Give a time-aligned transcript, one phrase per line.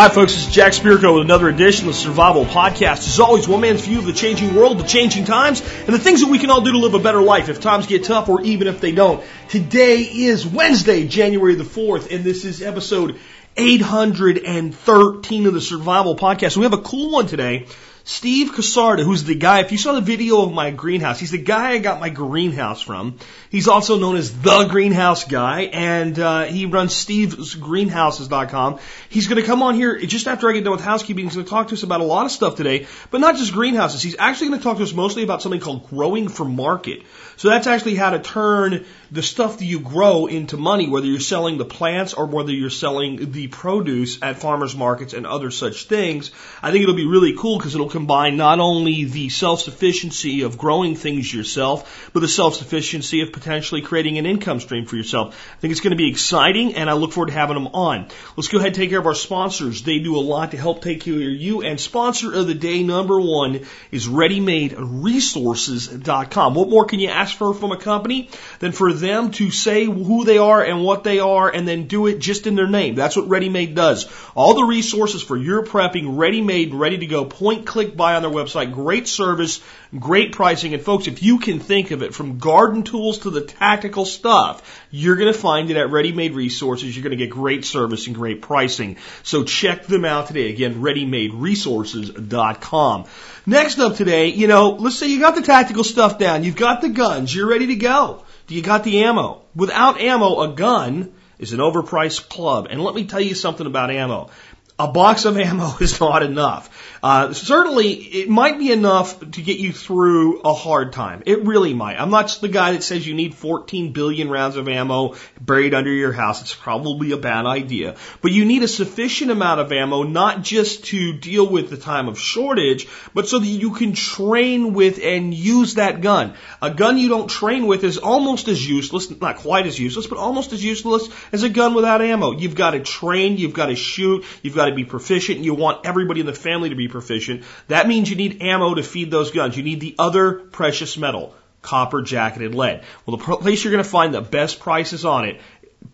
[0.00, 0.32] Hi, folks.
[0.32, 2.98] This is Jack Spirko with another edition of the Survival Podcast.
[2.98, 6.20] As always, one man's view of the changing world, the changing times, and the things
[6.20, 8.40] that we can all do to live a better life if times get tough or
[8.42, 9.24] even if they don't.
[9.48, 13.18] Today is Wednesday, January the 4th, and this is episode
[13.56, 16.56] 813 of the Survival Podcast.
[16.56, 17.66] We have a cool one today.
[18.08, 21.36] Steve Casarda, who's the guy, if you saw the video of my greenhouse, he's the
[21.36, 23.18] guy I got my greenhouse from.
[23.50, 28.78] He's also known as the greenhouse guy, and uh, he runs stevesgreenhouses.com.
[29.10, 31.26] He's going to come on here just after I get done with housekeeping.
[31.26, 33.52] He's going to talk to us about a lot of stuff today, but not just
[33.52, 34.00] greenhouses.
[34.00, 37.02] He's actually going to talk to us mostly about something called growing for market.
[37.36, 41.20] So that's actually how to turn the stuff that you grow into money, whether you're
[41.20, 45.84] selling the plants or whether you're selling the produce at farmers markets and other such
[45.84, 46.30] things.
[46.62, 50.94] I think it'll be really cool because it'll combine not only the self-sufficiency of growing
[50.94, 55.34] things yourself, but the self-sufficiency of potentially creating an income stream for yourself.
[55.56, 58.06] I think it's going to be exciting and I look forward to having them on.
[58.36, 59.82] Let's go ahead and take care of our sponsors.
[59.82, 62.84] They do a lot to help take care of you and sponsor of the day
[62.84, 66.54] number one is ReadyMadeResources.com.
[66.54, 70.24] What more can you ask for from a company than for them to say who
[70.24, 72.94] they are and what they are and then do it just in their name?
[72.94, 74.06] That's what Ready Made does.
[74.36, 78.22] All the resources for your prepping, ready made, ready to go, point, click, buy on
[78.22, 78.72] their website.
[78.72, 79.60] Great service,
[79.98, 80.74] great pricing.
[80.74, 84.84] And folks, if you can think of it from garden tools to the tactical stuff,
[84.90, 86.96] you're going to find it at Ready Made Resources.
[86.96, 88.98] You're going to get great service and great pricing.
[89.22, 90.50] So check them out today.
[90.50, 93.04] Again, ReadyMadeResources.com.
[93.46, 96.44] Next up today, you know, let's say you got the tactical stuff down.
[96.44, 97.34] You've got the guns.
[97.34, 98.24] You're ready to go.
[98.46, 99.40] Do you got the ammo?
[99.54, 102.66] Without ammo, a gun is an overpriced club.
[102.70, 104.30] And let me tell you something about ammo.
[104.78, 106.97] A box of ammo is not enough.
[107.02, 111.22] Uh, certainly, it might be enough to get you through a hard time.
[111.26, 112.00] It really might.
[112.00, 115.90] I'm not the guy that says you need 14 billion rounds of ammo buried under
[115.90, 116.42] your house.
[116.42, 117.96] It's probably a bad idea.
[118.20, 122.08] But you need a sufficient amount of ammo, not just to deal with the time
[122.08, 126.34] of shortage, but so that you can train with and use that gun.
[126.60, 130.18] A gun you don't train with is almost as useless, not quite as useless, but
[130.18, 132.32] almost as useless as a gun without ammo.
[132.32, 135.54] You've got to train, you've got to shoot, you've got to be proficient, and you
[135.54, 137.44] want everybody in the family to be proficient.
[137.68, 139.56] That means you need ammo to feed those guns.
[139.56, 142.84] You need the other precious metal, copper jacketed lead.
[143.06, 145.40] Well, the place you're going to find the best prices on it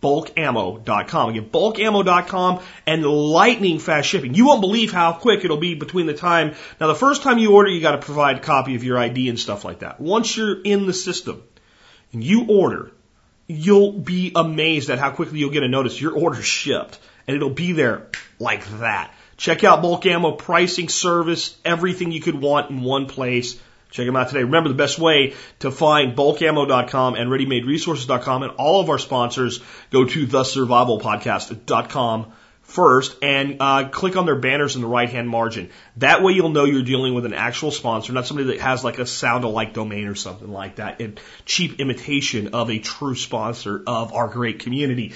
[0.01, 1.29] bulkammo.com.
[1.29, 4.33] Again, bulkammo.com and lightning fast shipping.
[4.33, 6.55] You won't believe how quick it'll be between the time.
[6.79, 9.29] Now, the first time you order, you got to provide a copy of your ID
[9.29, 9.99] and stuff like that.
[9.99, 11.43] Once you're in the system
[12.13, 12.91] and you order,
[13.47, 17.49] you'll be amazed at how quickly you'll get a notice your order's shipped and it'll
[17.49, 18.07] be there
[18.39, 19.13] like that.
[19.37, 23.59] Check out bulk ammo pricing service, everything you could want in one place.
[23.91, 24.43] Check them out today.
[24.43, 30.05] Remember the best way to find bulkammo.com and readymaderesources.com and all of our sponsors go
[30.05, 32.33] to thesurvivalpodcast.com
[32.65, 35.69] first and uh, click on their banners in the right hand margin.
[35.97, 38.99] That way you'll know you're dealing with an actual sponsor, not somebody that has like
[38.99, 40.99] a sound alike domain or something like that.
[40.99, 41.13] A
[41.45, 45.13] cheap imitation of a true sponsor of our great community.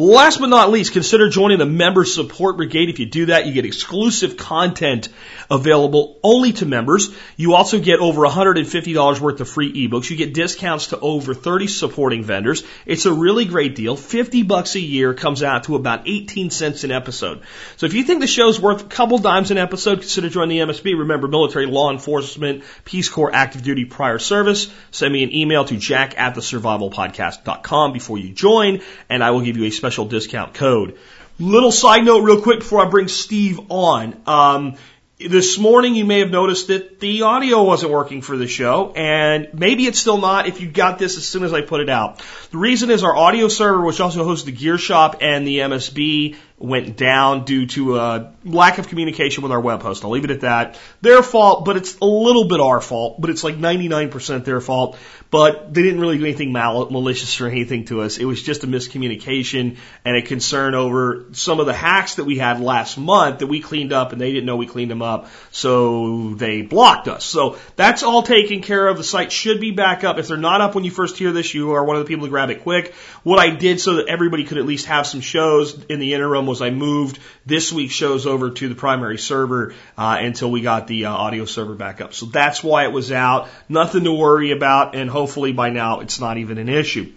[0.00, 2.88] Last but not least, consider joining the Member Support Brigade.
[2.88, 5.10] If you do that, you get exclusive content
[5.50, 7.10] available only to members.
[7.36, 10.08] You also get over $150 worth of free ebooks.
[10.08, 12.64] You get discounts to over 30 supporting vendors.
[12.86, 13.94] It's a really great deal.
[13.94, 17.42] 50 bucks a year comes out to about 18 cents an episode.
[17.76, 20.72] So if you think the show's worth a couple dimes an episode, consider joining the
[20.72, 20.98] MSB.
[20.98, 24.72] Remember, military, law enforcement, Peace Corps, active duty, prior service.
[24.92, 28.80] Send me an email to jack at the survivalpodcast.com before you join,
[29.10, 30.98] and I will give you a special discount code.
[31.38, 34.20] Little side note real quick before I bring Steve on.
[34.26, 34.76] Um,
[35.18, 39.48] this morning you may have noticed that the audio wasn't working for the show, and
[39.52, 42.22] maybe it's still not if you got this as soon as I put it out.
[42.50, 46.36] The reason is our audio server, which also hosts the Gear Shop and the MSB,
[46.60, 50.04] went down due to a lack of communication with our web host.
[50.04, 50.78] I'll leave it at that.
[51.00, 54.98] Their fault, but it's a little bit our fault, but it's like 99% their fault.
[55.30, 58.18] But they didn't really do anything mal- malicious or anything to us.
[58.18, 62.36] It was just a miscommunication and a concern over some of the hacks that we
[62.36, 65.28] had last month that we cleaned up and they didn't know we cleaned them up.
[65.52, 67.24] So they blocked us.
[67.24, 68.98] So that's all taken care of.
[68.98, 70.18] The site should be back up.
[70.18, 72.26] If they're not up when you first hear this, you are one of the people
[72.26, 72.92] to grab it quick.
[73.22, 76.49] What I did so that everybody could at least have some shows in the interim
[76.50, 80.86] was I moved this week's shows over to the primary server uh, until we got
[80.86, 82.12] the uh, audio server back up.
[82.12, 83.48] So that's why it was out.
[83.68, 87.12] Nothing to worry about, and hopefully by now it's not even an issue.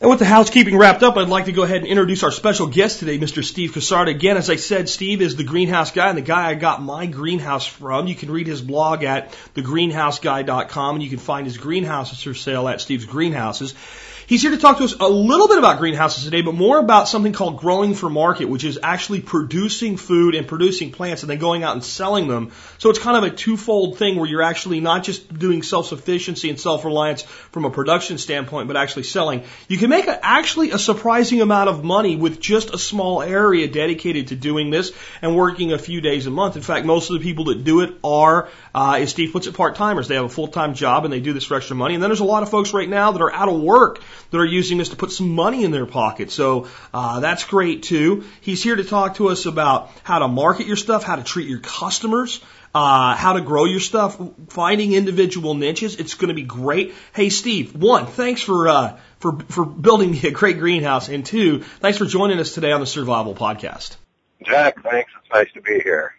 [0.00, 2.68] And with the housekeeping wrapped up, I'd like to go ahead and introduce our special
[2.68, 3.44] guest today, Mr.
[3.44, 4.08] Steve Cassarda.
[4.08, 7.04] Again, as I said, Steve is the greenhouse guy and the guy I got my
[7.04, 8.06] greenhouse from.
[8.06, 12.66] You can read his blog at thegreenhouseguy.com and you can find his greenhouses for sale
[12.66, 13.74] at Steve's Greenhouses.
[14.30, 17.08] He's here to talk to us a little bit about greenhouses today, but more about
[17.08, 21.38] something called growing for market, which is actually producing food and producing plants and then
[21.38, 22.52] going out and selling them.
[22.78, 26.60] So it's kind of a twofold thing where you're actually not just doing self-sufficiency and
[26.60, 29.42] self-reliance from a production standpoint, but actually selling.
[29.66, 33.66] You can make a, actually a surprising amount of money with just a small area
[33.66, 34.92] dedicated to doing this
[35.22, 36.54] and working a few days a month.
[36.54, 39.56] In fact, most of the people that do it are, uh, as Steve puts it,
[39.56, 40.06] part-timers.
[40.06, 41.94] They have a full-time job and they do this for extra money.
[41.94, 44.00] And then there's a lot of folks right now that are out of work
[44.30, 46.30] that are using this to put some money in their pocket.
[46.30, 48.24] So uh, that's great too.
[48.40, 51.48] He's here to talk to us about how to market your stuff, how to treat
[51.48, 52.40] your customers,
[52.74, 55.96] uh, how to grow your stuff, finding individual niches.
[55.96, 56.94] It's going to be great.
[57.14, 61.62] Hey, Steve, one, thanks for uh, for for building me a great greenhouse, and two,
[61.80, 63.96] thanks for joining us today on the Survival Podcast.
[64.44, 65.10] Jack, thanks.
[65.20, 66.14] It's nice to be here.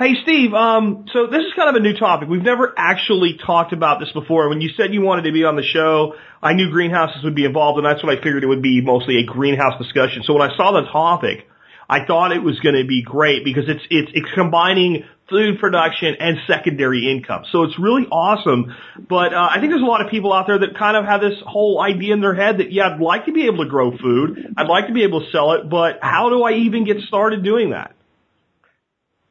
[0.00, 0.54] Hey, Steve.
[0.54, 2.26] Um, so this is kind of a new topic.
[2.26, 4.48] We've never actually talked about this before.
[4.48, 7.44] When you said you wanted to be on the show, I knew greenhouses would be
[7.44, 10.22] involved, and that's what I figured it would be mostly a greenhouse discussion.
[10.24, 11.46] So when I saw the topic,
[11.86, 16.16] I thought it was going to be great because it's it's it's combining food production
[16.18, 17.44] and secondary income.
[17.52, 18.74] So it's really awesome.
[19.06, 21.20] But uh, I think there's a lot of people out there that kind of have
[21.20, 23.94] this whole idea in their head that yeah, I'd like to be able to grow
[23.98, 27.00] food, I'd like to be able to sell it, but how do I even get
[27.02, 27.99] started doing that?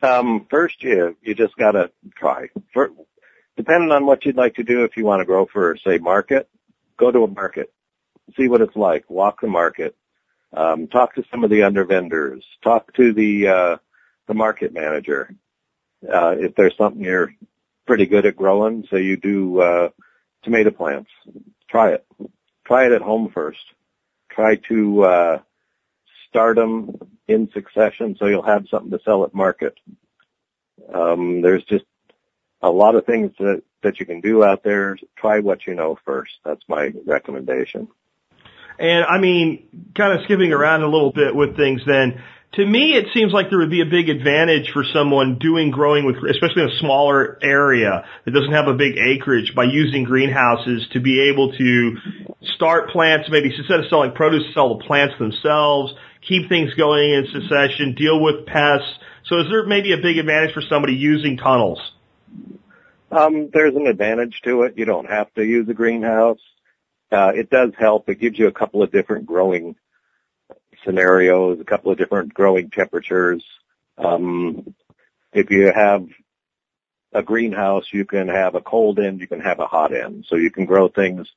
[0.01, 2.49] Um, first, you you just gotta try.
[2.73, 2.91] For,
[3.57, 6.49] depending on what you'd like to do, if you want to grow for, say, market,
[6.97, 7.73] go to a market,
[8.37, 9.95] see what it's like, walk the market,
[10.53, 13.77] um, talk to some of the under vendors, talk to the uh,
[14.27, 15.35] the market manager.
[16.03, 17.33] Uh, if there's something you're
[17.85, 19.89] pretty good at growing, say you do uh,
[20.43, 21.09] tomato plants,
[21.69, 22.05] try it.
[22.65, 23.59] Try it at home first.
[24.29, 25.39] Try to uh,
[26.29, 26.95] start them
[27.29, 29.77] in succession so you'll have something to sell at market.
[30.93, 31.85] Um, there's just
[32.61, 34.97] a lot of things that, that you can do out there.
[35.15, 36.33] Try what you know first.
[36.43, 37.87] That's my recommendation.
[38.77, 42.21] And I mean, kind of skipping around a little bit with things then,
[42.53, 46.05] to me it seems like there would be a big advantage for someone doing growing
[46.05, 50.87] with, especially in a smaller area that doesn't have a big acreage by using greenhouses
[50.93, 51.97] to be able to
[52.55, 57.27] start plants, maybe instead of selling produce, sell the plants themselves, keep things going in
[57.31, 58.99] succession, deal with pests.
[59.25, 61.79] So is there maybe a big advantage for somebody using tunnels?
[63.11, 64.77] Um, there's an advantage to it.
[64.77, 66.39] You don't have to use a greenhouse.
[67.11, 68.07] Uh, it does help.
[68.07, 69.75] It gives you a couple of different growing
[70.85, 73.43] scenarios, a couple of different growing temperatures.
[73.97, 74.75] Um,
[75.33, 76.07] if you have
[77.13, 80.25] a greenhouse, you can have a cold end, you can have a hot end.
[80.27, 81.27] So you can grow things,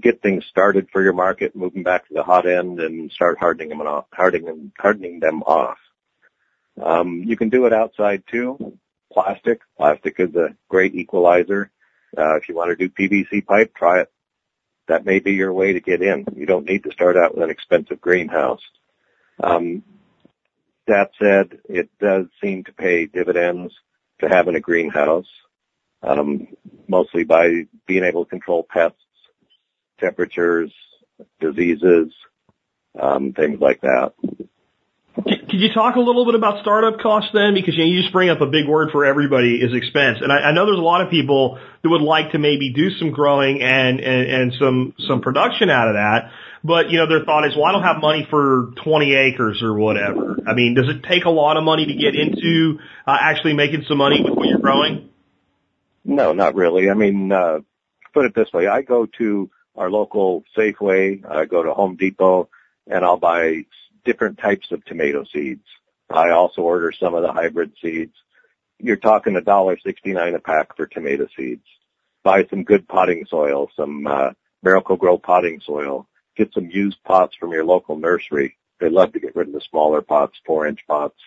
[0.00, 3.38] get things started for your market, move them back to the hot end and start
[3.38, 5.78] hardening them off, hardening, hardening them off.
[6.82, 8.78] Um, you can do it outside too.
[9.12, 9.60] Plastic.
[9.76, 11.70] Plastic is a great equalizer.
[12.16, 14.12] Uh, if you want to do PVC pipe, try it.
[14.88, 16.26] That may be your way to get in.
[16.36, 18.60] You don't need to start out with an expensive greenhouse.
[19.42, 19.82] Um,
[20.86, 23.72] that said, it does seem to pay dividends
[24.20, 25.26] to having a greenhouse,
[26.02, 26.48] um,
[26.86, 28.98] mostly by being able to control pests,
[29.98, 30.72] temperatures,
[31.40, 32.12] diseases,
[33.00, 34.12] um, things like that.
[35.24, 37.54] Could you talk a little bit about startup costs then?
[37.54, 40.18] Because you, know, you just bring up a big word for everybody is expense.
[40.20, 42.90] And I, I know there's a lot of people that would like to maybe do
[42.98, 46.32] some growing and, and, and some, some production out of that.
[46.62, 49.72] But, you know, their thought is, well, I don't have money for 20 acres or
[49.78, 50.36] whatever.
[50.46, 53.84] I mean, does it take a lot of money to get into uh, actually making
[53.88, 55.08] some money with what you're growing?
[56.04, 56.90] No, not really.
[56.90, 57.60] I mean, uh,
[58.12, 58.66] put it this way.
[58.66, 62.48] I go to our local Safeway, I go to Home Depot,
[62.86, 63.66] and I'll buy
[64.04, 65.64] different types of tomato seeds.
[66.10, 68.14] I also order some of the hybrid seeds.
[68.78, 71.64] You're talking a dollar sixty nine a pack for tomato seeds.
[72.22, 74.30] Buy some good potting soil, some uh,
[74.62, 76.08] Miracle-Gro potting soil.
[76.36, 78.56] Get some used pots from your local nursery.
[78.80, 81.18] They love to get rid of the smaller pots, four inch pots.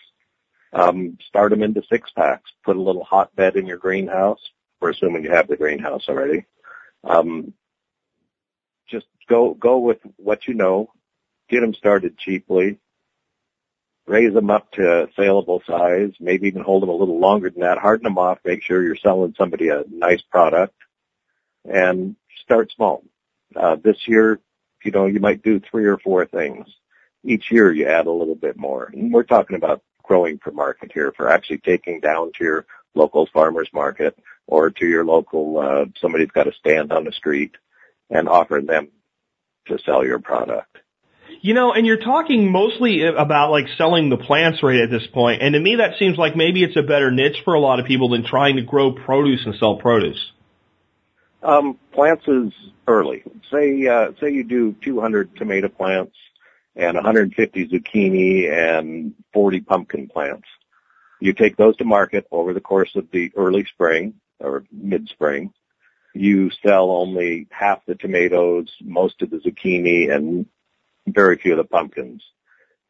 [0.71, 2.51] Um, start them into six packs.
[2.63, 4.39] Put a little hotbed in your greenhouse.
[4.79, 6.45] We're assuming you have the greenhouse already.
[7.03, 7.53] Um,
[8.89, 10.91] just go go with what you know.
[11.49, 12.77] Get them started cheaply,
[14.05, 17.79] raise them up to saleable size, maybe even hold them a little longer than that,
[17.79, 20.75] harden them off, make sure you're selling somebody a nice product,
[21.65, 23.03] and start small.
[23.55, 24.39] Uh, this year,
[24.83, 26.67] you know, you might do three or four things.
[27.23, 28.89] each year you add a little bit more.
[28.93, 32.65] And we're talking about growing for market here for actually taking down to your
[32.95, 34.17] local farmer's market
[34.47, 37.55] or to your local, uh, somebody's got a stand on the street
[38.09, 38.89] and offer them
[39.67, 40.77] to sell your product.
[41.41, 45.41] You know, and you're talking mostly about like selling the plants right at this point,
[45.41, 47.85] and to me that seems like maybe it's a better niche for a lot of
[47.85, 50.19] people than trying to grow produce and sell produce.
[51.41, 52.51] Um, plants is
[52.87, 53.23] early.
[53.51, 56.15] Say, uh, say you do 200 tomato plants
[56.75, 60.47] and 150 zucchini and 40 pumpkin plants.
[61.21, 65.53] You take those to market over the course of the early spring or mid-spring.
[66.13, 70.47] You sell only half the tomatoes, most of the zucchini, and
[71.07, 72.23] very few of the pumpkins.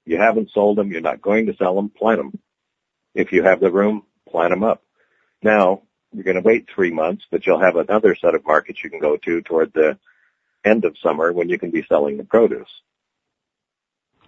[0.05, 0.91] You haven't sold them.
[0.91, 1.89] You're not going to sell them.
[1.89, 2.39] Plant them.
[3.13, 4.83] If you have the room, plant them up.
[5.43, 5.83] Now,
[6.13, 8.99] you're going to wait three months, but you'll have another set of markets you can
[8.99, 9.99] go to toward the
[10.65, 12.69] end of summer when you can be selling the produce.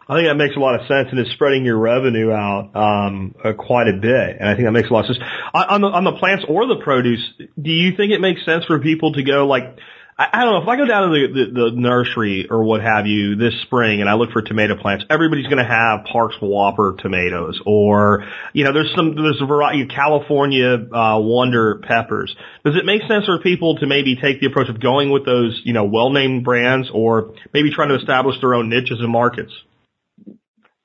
[0.10, 3.36] I think that makes a lot of sense, and it's spreading your revenue out um,
[3.44, 4.38] uh, quite a bit.
[4.40, 5.20] And I think that makes a lot of sense.
[5.54, 8.80] On the on the plants or the produce, do you think it makes sense for
[8.80, 9.78] people to go like?
[10.18, 12.82] I, I don't know if I go down to the, the the nursery or what
[12.82, 15.06] have you this spring and I look for tomato plants.
[15.10, 19.84] Everybody's going to have Parks Whopper tomatoes, or you know, there's some there's a variety
[19.84, 22.36] of California uh, Wonder peppers.
[22.66, 25.62] Does it make sense for people to maybe take the approach of going with those
[25.64, 29.54] you know well named brands, or maybe trying to establish their own niches and markets?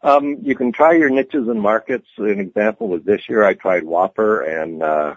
[0.07, 2.07] Um, you can try your niches and markets.
[2.17, 5.17] An example was this year I tried Whopper and, uh,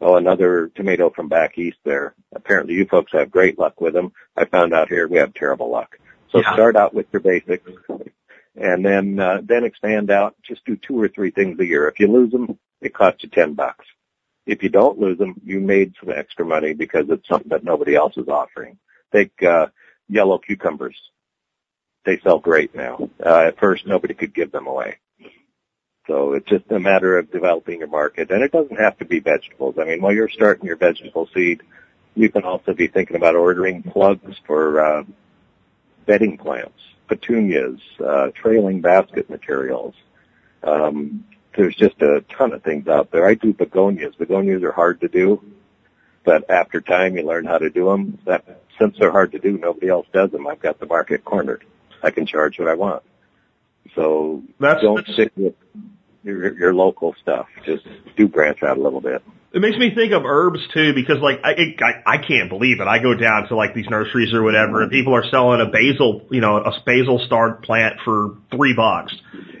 [0.00, 2.14] oh, another tomato from back east there.
[2.32, 4.12] Apparently you folks have great luck with them.
[4.36, 5.98] I found out here we have terrible luck.
[6.30, 6.52] So Yeah.
[6.52, 7.68] start out with your basics
[8.54, 10.36] and then, uh, then expand out.
[10.42, 11.88] Just do two or three things a year.
[11.88, 13.84] If you lose them, it costs you 10 bucks.
[14.46, 17.96] If you don't lose them, you made some extra money because it's something that nobody
[17.96, 18.78] else is offering.
[19.12, 19.66] Take, uh,
[20.08, 21.10] yellow cucumbers
[22.04, 23.10] they sell great now.
[23.24, 24.96] Uh, at first, nobody could give them away.
[26.06, 29.20] So it's just a matter of developing your market, and it doesn't have to be
[29.20, 29.76] vegetables.
[29.78, 31.62] I mean, while you're starting your vegetable seed,
[32.14, 35.04] you can also be thinking about ordering plugs for uh,
[36.06, 39.94] bedding plants, petunias, uh, trailing basket materials.
[40.62, 41.24] Um,
[41.56, 43.26] there's just a ton of things out there.
[43.26, 44.16] I do begonias.
[44.16, 45.42] Begonias are hard to do,
[46.24, 48.18] but after time, you learn how to do them.
[48.26, 50.46] That since they're hard to do, nobody else does them.
[50.46, 51.64] I've got the market cornered.
[52.02, 53.02] I can charge what I want.
[53.94, 55.54] So That's- don't that's- stick with
[56.22, 57.46] your, your local stuff.
[57.64, 59.22] Just do branch out a little bit.
[59.52, 62.80] It makes me think of herbs too, because like I, it, I I can't believe
[62.80, 62.86] it.
[62.86, 66.24] I go down to like these nurseries or whatever, and people are selling a basil,
[66.30, 69.12] you know, a basil start plant for three bucks,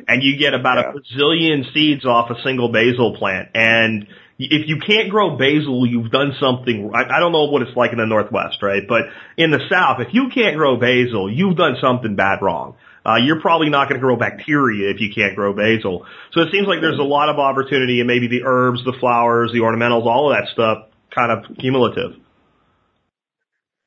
[0.06, 0.90] and you get about Yeah.
[0.90, 3.48] a bazillion seeds off a single basil plant.
[3.52, 4.06] And
[4.40, 6.90] if you can't grow basil, you've done something.
[6.94, 8.82] I, I don't know what it's like in the Northwest, right?
[8.88, 9.02] But
[9.36, 12.76] in the South, if you can't grow basil, you've done something bad wrong.
[13.04, 16.06] Uh, you're probably not going to grow bacteria if you can't grow basil.
[16.32, 19.52] So it seems like there's a lot of opportunity in maybe the herbs, the flowers,
[19.52, 22.16] the ornamentals, all of that stuff kind of cumulative.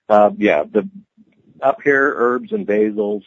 [0.10, 0.90] Uh, yeah, the
[1.62, 3.24] up here, herbs and basils,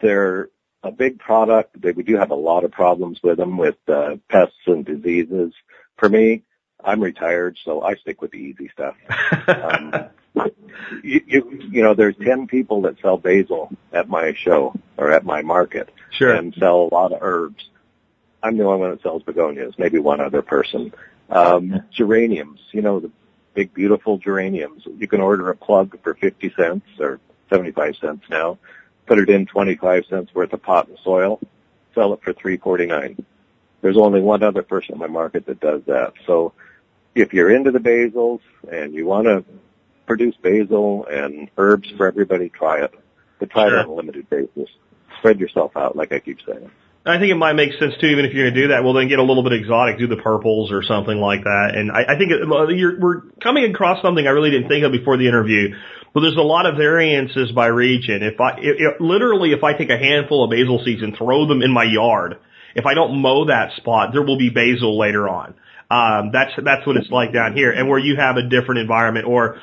[0.00, 0.48] they're
[0.82, 1.80] a big product.
[1.80, 5.52] They, we do have a lot of problems with them with uh, pests and diseases.
[5.98, 6.44] For me,
[6.84, 8.94] I'm retired, so I stick with the easy stuff.
[9.48, 9.92] Um,
[11.02, 15.24] you, you, you know, there's 10 people that sell basil at my show or at
[15.24, 16.34] my market Sure.
[16.34, 17.68] and sell a lot of herbs.
[18.42, 20.92] I'm the only one that sells begonias, maybe one other person.
[21.30, 23.10] Um, geraniums, you know, the
[23.54, 24.84] big beautiful geraniums.
[24.86, 27.18] You can order a plug for 50 cents or
[27.50, 28.58] 75 cents now.
[29.06, 31.40] Put it in 25 cents worth of pot and soil.
[31.94, 33.24] Sell it for 3.49.
[33.80, 36.14] There's only one other person in my market that does that.
[36.26, 36.52] So
[37.14, 39.44] if you're into the basils and you want to
[40.06, 42.94] produce basil and herbs for everybody, try it.
[43.38, 44.68] But try it on a limited basis.
[45.18, 46.70] Spread yourself out, like I keep saying.
[47.06, 48.84] I think it might make sense too, even if you're going to do that.
[48.84, 51.72] Well, then get a little bit exotic, do the purples or something like that.
[51.74, 54.92] And I, I think it, you're, we're coming across something I really didn't think of
[54.92, 55.74] before the interview.
[56.12, 58.22] But there's a lot of variances by region.
[58.22, 61.46] If I, it, it, literally, if I take a handful of basil seeds and throw
[61.46, 62.38] them in my yard,
[62.74, 65.54] if I don't mow that spot, there will be basil later on.
[65.90, 69.26] Um, that's that's what it's like down here, and where you have a different environment,
[69.26, 69.58] or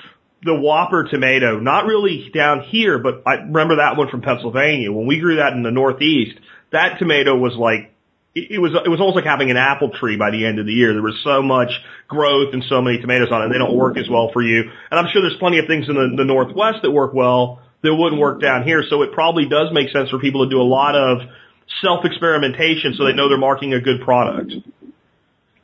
[0.45, 4.91] the Whopper tomato, not really down here, but I remember that one from Pennsylvania.
[4.91, 6.37] When we grew that in the Northeast,
[6.71, 7.91] that tomato was like,
[8.35, 10.73] it, was, it was almost like having an apple tree by the end of the
[10.73, 10.93] year.
[10.93, 11.71] There was so much
[12.07, 13.49] growth and so many tomatoes on it.
[13.51, 14.69] They don't work as well for you.
[14.91, 17.95] And I'm sure there's plenty of things in the, the Northwest that work well that
[17.95, 18.83] wouldn't work down here.
[18.87, 21.21] So it probably does make sense for people to do a lot of
[21.81, 24.53] self-experimentation so they know they're marking a good product.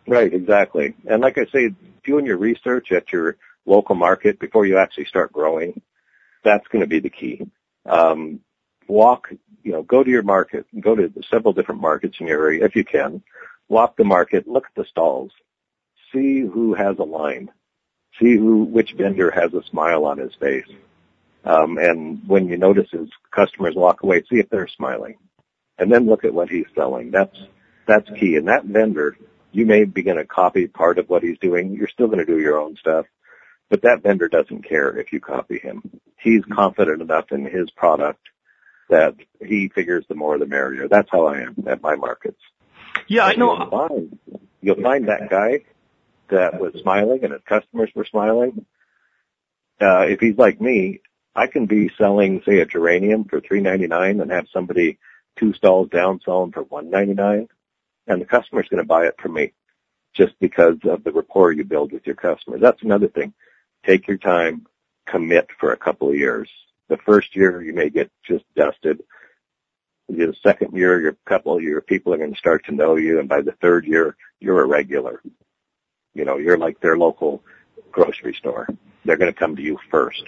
[0.07, 0.95] Right, exactly.
[1.07, 5.31] And like I say, doing your research at your local market before you actually start
[5.31, 5.81] growing,
[6.43, 7.41] that's going to be the key.
[7.85, 8.39] Um,
[8.87, 9.29] walk,
[9.63, 12.75] you know, go to your market, go to several different markets in your area if
[12.75, 13.23] you can.
[13.69, 15.31] Walk the market, look at the stalls,
[16.11, 17.49] see who has a line,
[18.19, 20.67] see who, which vendor has a smile on his face.
[21.45, 25.17] Um, and when you notice his customers walk away, see if they're smiling,
[25.77, 27.11] and then look at what he's selling.
[27.11, 27.35] That's
[27.87, 28.35] that's key.
[28.35, 29.17] And that vendor,
[29.51, 31.73] you may begin to copy part of what he's doing.
[31.73, 33.05] You're still going to do your own stuff,
[33.69, 35.81] but that vendor doesn't care if you copy him.
[36.17, 38.21] He's confident enough in his product
[38.89, 40.87] that he figures the more the merrier.
[40.87, 42.39] That's how I am at my markets.
[43.07, 43.57] Yeah, I know.
[43.57, 44.19] You'll find,
[44.61, 45.61] you'll find that guy
[46.29, 48.65] that was smiling and his customers were smiling.
[49.79, 51.01] Uh, if he's like me,
[51.35, 54.99] I can be selling, say, a geranium for three ninety nine and have somebody
[55.37, 57.47] two stalls down selling for one ninety nine,
[58.07, 59.53] and the customer's going to buy it from me
[60.13, 62.61] just because of the rapport you build with your customers.
[62.61, 63.33] That's another thing.
[63.85, 64.67] Take your time,
[65.07, 66.49] commit for a couple of years.
[66.89, 69.03] The first year you may get just dusted.
[70.09, 73.19] The second year, your couple of your people are going to start to know you,
[73.19, 75.21] and by the third year, you're a regular.
[76.13, 77.41] You know, you're like their local
[77.91, 78.67] grocery store.
[79.05, 80.23] They're going to come to you first.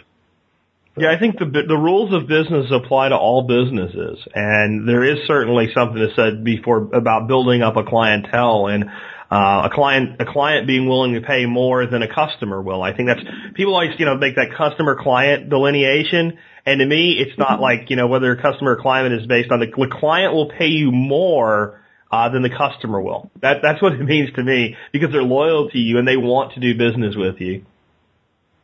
[0.96, 5.26] Yeah, I think the the rules of business apply to all businesses, and there is
[5.26, 8.86] certainly something to said before about building up a clientele and
[9.32, 12.84] uh, a client a client being willing to pay more than a customer will.
[12.84, 13.22] I think that's
[13.56, 17.90] people always you know make that customer client delineation, and to me, it's not like
[17.90, 20.68] you know whether a customer or client is based on the, the client will pay
[20.68, 21.80] you more.
[22.12, 23.32] Uh, than the customer will.
[23.42, 26.54] That that's what it means to me because they're loyal to you and they want
[26.54, 27.66] to do business with you.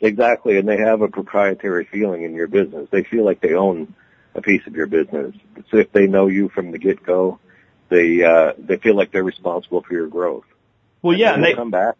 [0.01, 2.87] Exactly, and they have a proprietary feeling in your business.
[2.91, 3.93] They feel like they own
[4.33, 5.35] a piece of your business.
[5.71, 7.39] So if they know you from the get go,
[7.89, 10.45] they uh, they feel like they're responsible for your growth.
[11.01, 11.95] Well, yeah, and they'll they come back.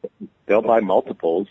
[0.45, 1.47] They'll buy multiples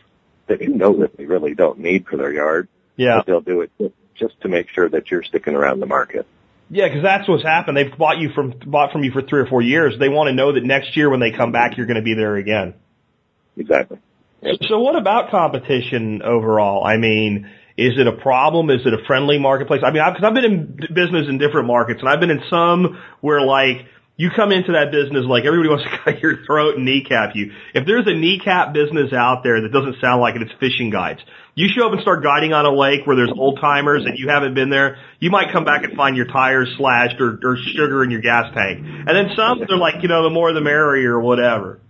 [0.47, 2.69] that you know that they really don't need for their yard.
[2.97, 6.27] yeah But they'll do it just to make sure that you're sticking around the market.
[6.71, 7.77] yeah because that's what's happened.
[7.77, 9.95] They've bought you from bought from you for three or four years.
[9.99, 12.15] They want to know that next year when they come back, you're going to be
[12.15, 12.75] there again.
[13.57, 13.99] Exactly.
[14.69, 16.85] So what about competition overall?
[16.85, 18.71] I mean, is it a problem?
[18.71, 19.83] Is it a friendly marketplace?
[19.85, 22.99] I mean, because I've been in business in different markets, and I've been in some
[23.21, 26.85] where like you come into that business like everybody wants to cut your throat and
[26.85, 27.53] kneecap you.
[27.75, 31.21] If there's a kneecap business out there that doesn't sound like it, it's fishing guides.
[31.55, 34.29] You show up and start guiding on a lake where there's old timers and you
[34.29, 38.05] haven't been there, you might come back and find your tires slashed or, or sugar
[38.05, 38.79] in your gas tank.
[38.79, 41.81] And then some, they're like, you know, the more the merrier or whatever.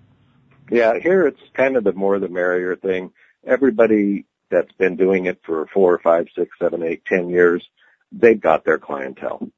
[0.71, 3.13] Yeah, here it's kind of the more the merrier thing.
[3.47, 7.67] Everybody that's been doing it for four, five, six, seven, eight, ten years,
[8.13, 9.49] they've got their clientele.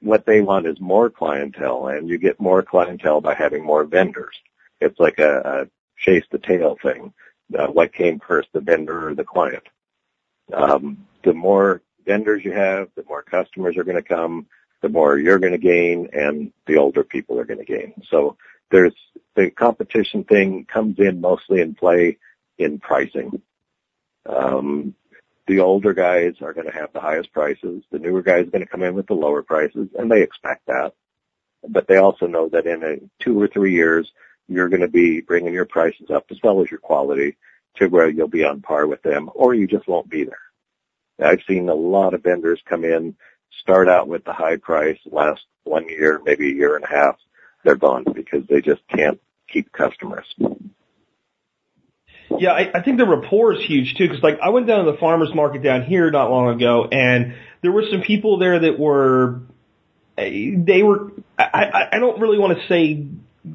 [0.00, 4.36] What they want is more clientele, and you get more clientele by having more vendors.
[4.80, 5.66] It's like a, a
[5.98, 7.12] chase the tail thing.
[7.56, 9.64] Uh, what came first, the vendor or the client?
[10.52, 14.46] Um, the more vendors you have, the more customers are going to come,
[14.82, 17.94] the more you're going to gain, and the older people are going to gain.
[18.08, 18.36] So
[18.70, 18.94] there's
[19.34, 22.18] the competition thing comes in mostly in play
[22.58, 23.40] in pricing.
[24.26, 24.94] Um,
[25.46, 27.82] the older guys are going to have the highest prices.
[27.90, 30.66] The newer guys are going to come in with the lower prices, and they expect
[30.66, 30.92] that.
[31.66, 34.12] But they also know that in a two or three years,
[34.48, 37.36] you're going to be bringing your prices up as well as your quality
[37.76, 41.28] to where you'll be on par with them, or you just won't be there.
[41.30, 43.16] I've seen a lot of vendors come in,
[43.60, 47.16] start out with the high price, last one year, maybe a year and a half,
[47.64, 49.20] they're gone because they just can't
[49.52, 50.26] keep customers.
[52.38, 54.08] Yeah, I, I think the rapport is huge too.
[54.08, 57.34] Because like I went down to the farmers market down here not long ago, and
[57.62, 59.40] there were some people there that were,
[60.16, 61.12] eh, they were.
[61.38, 63.06] I, I, I don't really want to say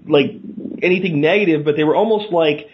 [0.07, 0.31] like
[0.81, 2.69] anything negative, but they were almost like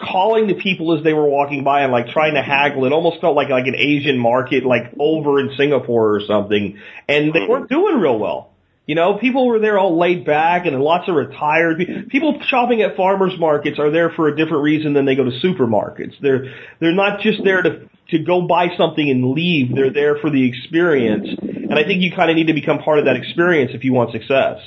[0.00, 2.84] calling the people as they were walking by and like trying to haggle.
[2.84, 7.32] It almost felt like like an Asian market, like over in Singapore or something, and
[7.32, 8.49] they weren't doing real well.
[8.90, 12.82] You know, people were there all laid back and lots of retired pe- people shopping
[12.82, 16.14] at farmers markets are there for a different reason than they go to supermarkets.
[16.20, 19.72] They're they're not just there to to go buy something and leave.
[19.72, 21.28] They're there for the experience.
[21.40, 23.92] And I think you kind of need to become part of that experience if you
[23.92, 24.58] want success.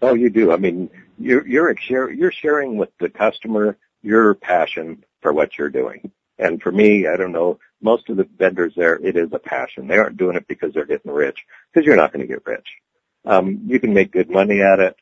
[0.00, 0.52] Oh, you do.
[0.52, 6.12] I mean, you're you're you're sharing with the customer your passion for what you're doing.
[6.38, 9.88] And for me, I don't know, most of the vendors there, it is a passion.
[9.88, 12.68] They aren't doing it because they're getting rich, because you're not going to get rich.
[13.26, 14.96] Um, you can make good money at it,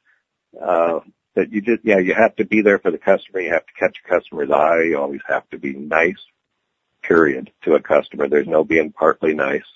[0.61, 1.01] uh,
[1.35, 3.41] but you just, yeah, you have to be there for the customer.
[3.41, 4.85] You have to catch a customer's eye.
[4.85, 6.23] You always have to be nice,
[7.03, 8.29] period, to a customer.
[8.29, 9.67] There's no being partly nice.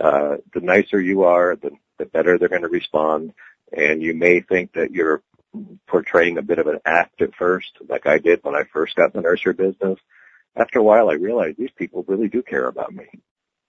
[0.00, 3.34] Uh, the nicer you are, the, the better they're going to respond.
[3.76, 5.22] And you may think that you're
[5.86, 9.12] portraying a bit of an act at first, like I did when I first got
[9.12, 9.98] the nursery business.
[10.56, 13.06] After a while, I realized these people really do care about me.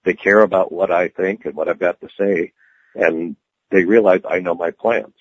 [0.04, 2.54] They care about what I think and what I've got to say,
[2.94, 3.36] and
[3.72, 5.18] they realize I know my plants.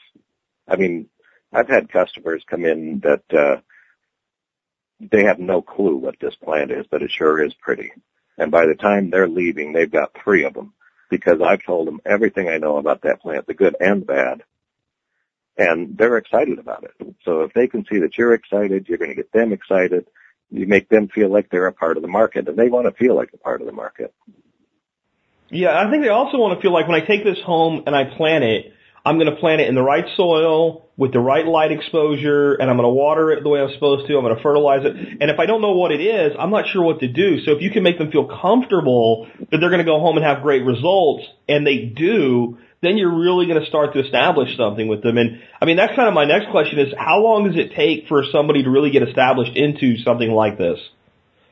[0.69, 1.09] I mean,
[1.53, 3.61] I've had customers come in that uh,
[5.01, 7.93] they have no clue what this plant is, but it sure is pretty.
[8.39, 10.73] And by the time they're leaving, they've got three of them
[11.11, 14.43] because I've told them everything I know about that plant, the good and the bad.
[15.57, 17.15] And they're excited about it.
[17.25, 20.07] So if they can see that you're excited, you're going to get them excited.
[20.51, 22.93] You make them feel like they're a part of the market and they want to
[22.93, 24.13] feel like a part of the market.
[25.55, 27.95] Yeah, I think they also want to feel like when I take this home and
[27.95, 28.75] I plant it,
[29.07, 32.69] I'm going to plant it in the right soil with the right light exposure and
[32.69, 34.17] I'm going to water it the way I'm supposed to.
[34.17, 34.97] I'm going to fertilize it.
[34.97, 37.39] And if I don't know what it is, I'm not sure what to do.
[37.45, 40.27] So if you can make them feel comfortable that they're going to go home and
[40.27, 44.89] have great results and they do, then you're really going to start to establish something
[44.89, 45.19] with them.
[45.19, 48.09] And I mean, that's kind of my next question is how long does it take
[48.09, 50.81] for somebody to really get established into something like this?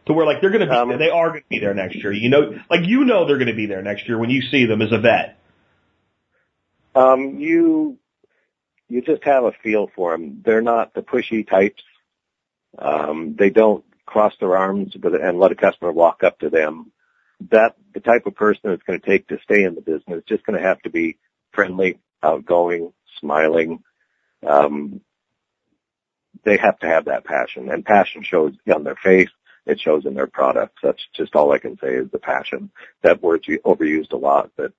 [0.07, 1.97] To where like they're going to be, Um, they are going to be there next
[1.97, 2.13] year.
[2.13, 4.67] You know, like you know they're going to be there next year when you see
[4.67, 5.39] them as a vet.
[6.95, 7.99] Um, you,
[8.89, 10.43] you just have a feel for them.
[10.45, 11.83] They're not the pushy types.
[12.79, 16.91] Um, they don't cross their arms and let a customer walk up to them.
[17.51, 20.25] That, the type of person it's going to take to stay in the business is
[20.27, 21.19] just going to have to be
[21.53, 23.83] friendly, outgoing, smiling.
[24.47, 25.01] Um,
[26.45, 29.31] they have to have that passion and passion shows on their face.
[29.65, 30.81] It shows in their products.
[30.83, 32.71] That's just all I can say is the passion.
[33.03, 34.73] That word's overused a lot, but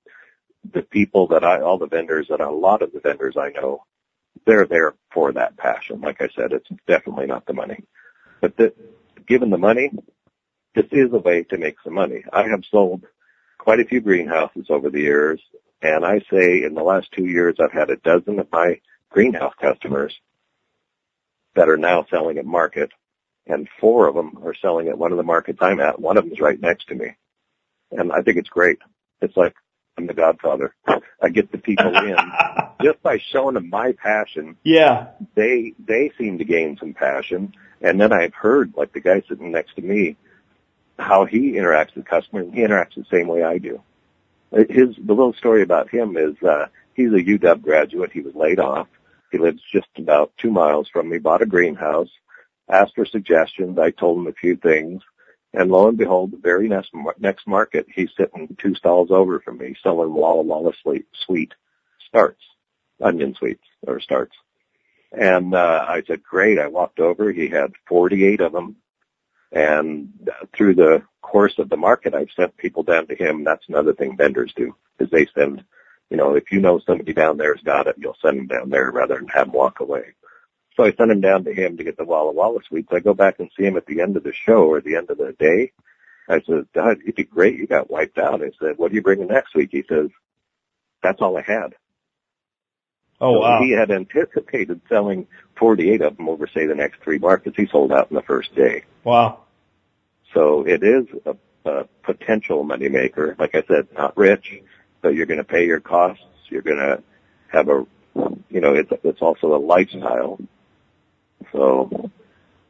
[0.72, 3.50] the people that I, all the vendors that I, a lot of the vendors I
[3.50, 3.84] know,
[4.46, 6.00] they're there for that passion.
[6.00, 7.84] Like I said, it's definitely not the money,
[8.40, 8.74] but the,
[9.26, 9.90] given the money,
[10.74, 12.24] this is a way to make some money.
[12.32, 13.04] I have sold
[13.58, 15.40] quite a few greenhouses over the years,
[15.80, 19.54] and I say in the last two years I've had a dozen of my greenhouse
[19.60, 20.14] customers
[21.54, 22.90] that are now selling at market,
[23.46, 26.00] and four of them are selling at one of the markets I'm at.
[26.00, 27.16] One of them is right next to me,
[27.90, 28.78] and I think it's great.
[29.20, 29.54] It's like
[29.96, 30.74] I'm the Godfather.
[31.22, 32.16] I get the people in
[32.82, 34.56] just by showing them my passion.
[34.64, 35.08] Yeah.
[35.34, 39.52] They they seem to gain some passion, and then I've heard like the guy sitting
[39.52, 40.16] next to me
[40.98, 42.48] how he interacts with customers.
[42.52, 43.82] He interacts the same way I do.
[44.52, 48.12] His the little story about him is uh, he's a UW graduate.
[48.12, 48.88] He was laid off.
[49.32, 51.18] He lives just about two miles from me.
[51.18, 52.10] Bought a greenhouse.
[52.68, 53.78] Asked for suggestions.
[53.78, 55.02] I told him a few things.
[55.52, 59.58] And lo and behold, the very next next market, he's sitting two stalls over from
[59.58, 61.54] me, selling Walla Walla sweet, sweet
[62.08, 62.42] starts,
[63.00, 64.34] onion sweets or starts.
[65.12, 67.30] And uh, I said, "Great!" I walked over.
[67.30, 68.76] He had 48 of them,
[69.52, 73.44] and through the course of the market, I've sent people down to him.
[73.44, 75.64] That's another thing vendors do is they send,
[76.10, 78.90] you know, if you know somebody down there's got it, you'll send them down there
[78.90, 80.14] rather than have them walk away.
[80.76, 82.88] So I sent him down to him to get the Walla Walla sweets.
[82.92, 85.10] I go back and see him at the end of the show or the end
[85.10, 85.72] of the day.
[86.28, 87.56] I said, God, you did great.
[87.56, 88.42] You got wiped out.
[88.42, 89.68] I said, what are you bringing next week?
[89.72, 90.08] He says,
[91.02, 91.74] that's all I had.
[93.20, 93.62] Oh So wow.
[93.62, 95.26] He had anticipated selling
[95.58, 97.56] 48 of them over, say, the next three markets.
[97.56, 98.84] He sold out in the first day.
[99.04, 99.44] Wow.
[100.32, 101.36] So it is a,
[101.70, 103.38] a potential moneymaker.
[103.38, 104.60] Like I said, not rich,
[105.02, 106.24] but you're going to pay your costs.
[106.48, 107.02] You're going to
[107.48, 107.86] have a,
[108.50, 110.38] you know, it's, it's also a lifestyle.
[111.54, 112.10] So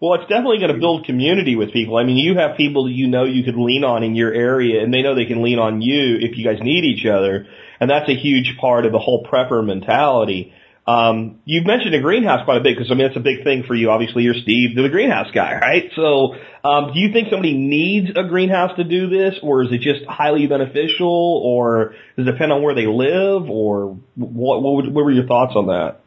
[0.01, 1.97] Well, it's definitely going to build community with people.
[1.97, 4.83] I mean, you have people that you know you could lean on in your area,
[4.83, 7.47] and they know they can lean on you if you guys need each other,
[7.81, 10.53] and that's a huge part of the whole prepper mentality.
[10.87, 13.64] Um, you've mentioned a greenhouse quite a bit because I mean it's a big thing
[13.66, 13.90] for you.
[13.90, 15.90] Obviously, you're Steve, the greenhouse guy, right?
[15.97, 19.81] So, um, do you think somebody needs a greenhouse to do this, or is it
[19.81, 24.62] just highly beneficial, or does it depend on where they live, or what?
[24.62, 26.04] What, would, what were your thoughts on that?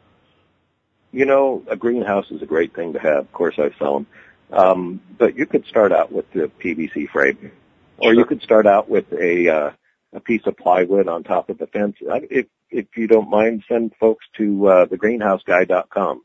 [1.12, 3.18] You know, a greenhouse is a great thing to have.
[3.24, 4.06] Of course, I sell them.
[4.50, 7.52] Um, but you could start out with the PVC frame,
[7.98, 9.70] or you could start out with a uh,
[10.14, 11.96] a piece of plywood on top of the fence.
[12.10, 16.22] I- If if you don't mind, send folks to uh, thegreenhouseguy.com.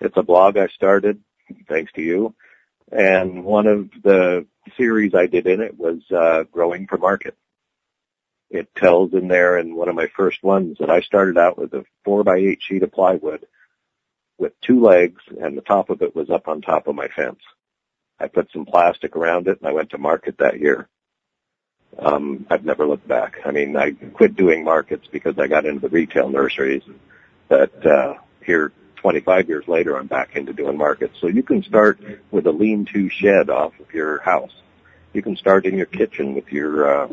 [0.00, 1.20] It's a blog I started
[1.68, 2.34] thanks to you,
[2.90, 7.36] and one of the series I did in it was uh, growing for market.
[8.50, 11.72] It tells in there in one of my first ones that I started out with
[11.74, 13.46] a four by eight sheet of plywood
[14.40, 17.40] with two legs and the top of it was up on top of my fence.
[18.18, 20.88] I put some plastic around it and I went to market that year.
[21.98, 23.40] Um, I've never looked back.
[23.44, 26.82] I mean, I quit doing markets because I got into the retail nurseries,
[27.48, 31.18] but, uh, here 25 years later, I'm back into doing markets.
[31.20, 32.00] So you can start
[32.30, 34.54] with a lean-to shed off of your house.
[35.12, 37.08] You can start in your kitchen with your, uh,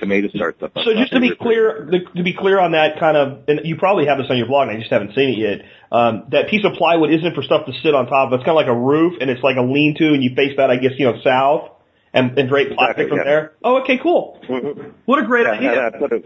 [0.00, 0.72] tomato starts up.
[0.82, 1.86] So just to be clear,
[2.16, 4.68] to be clear on that kind of, and you probably have this on your blog,
[4.68, 5.66] and I just haven't seen it yet.
[5.92, 8.32] Um, that piece of plywood isn't for stuff to sit on top.
[8.32, 10.56] Of it's kind of like a roof, and it's like a lean-to, and you face
[10.56, 11.70] that, I guess, you know, south,
[12.12, 13.24] and, and drape plastic Exactly, from yeah.
[13.24, 13.52] there.
[13.62, 14.40] Oh, okay, cool.
[14.48, 14.92] Mhm.
[15.04, 15.86] What a great Yeah, idea.
[15.86, 16.22] and I put a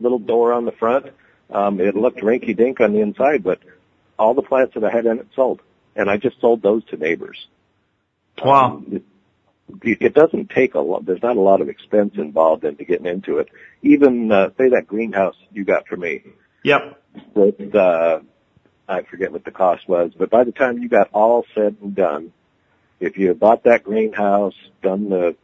[0.00, 1.06] little door on the front.
[1.50, 3.60] Um, it looked rinky dink on the inside, but
[4.18, 5.60] all the plants that I had in it sold.
[5.94, 7.36] And I just sold those to neighbors.
[8.42, 8.76] Wow.
[8.76, 9.02] Um,
[9.82, 11.04] it, doesn't take a lot.
[11.04, 13.48] There's not a lot of expense involved into getting into it.
[13.82, 16.22] Even uh, say that greenhouse you got for me.
[16.64, 17.02] Yep.
[17.34, 18.20] With uh,
[18.88, 21.94] I forget what the cost was, but by the time you got all said and
[21.94, 22.32] done,
[23.00, 25.36] if you had bought that greenhouse, done the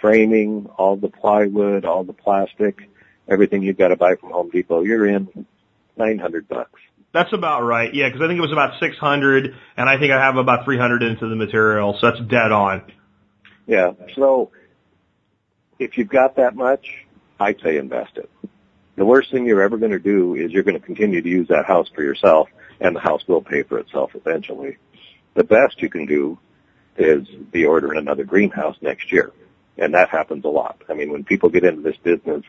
[0.00, 2.88] framing, all the plywood, all the plastic,
[3.26, 5.46] everything you've got to buy from Home Depot, you're in
[5.96, 6.80] nine hundred bucks.
[7.12, 7.92] That's about right.
[7.94, 11.02] Yeah, because I think it was about 600, and I think I have about 300
[11.02, 12.82] into the material, so that's dead on.
[13.68, 13.92] Yeah.
[14.16, 14.50] So
[15.78, 17.06] if you've got that much,
[17.38, 18.28] I'd say invest it.
[18.96, 21.46] The worst thing you're ever going to do is you're going to continue to use
[21.48, 22.48] that house for yourself,
[22.80, 24.78] and the house will pay for itself eventually.
[25.34, 26.38] The best you can do
[26.96, 29.30] is be ordering another greenhouse next year.
[29.76, 30.82] And that happens a lot.
[30.88, 32.42] I mean, when people get into this business,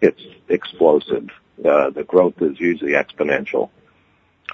[0.00, 1.28] it's explosive.
[1.64, 3.70] Uh, the growth is usually exponential.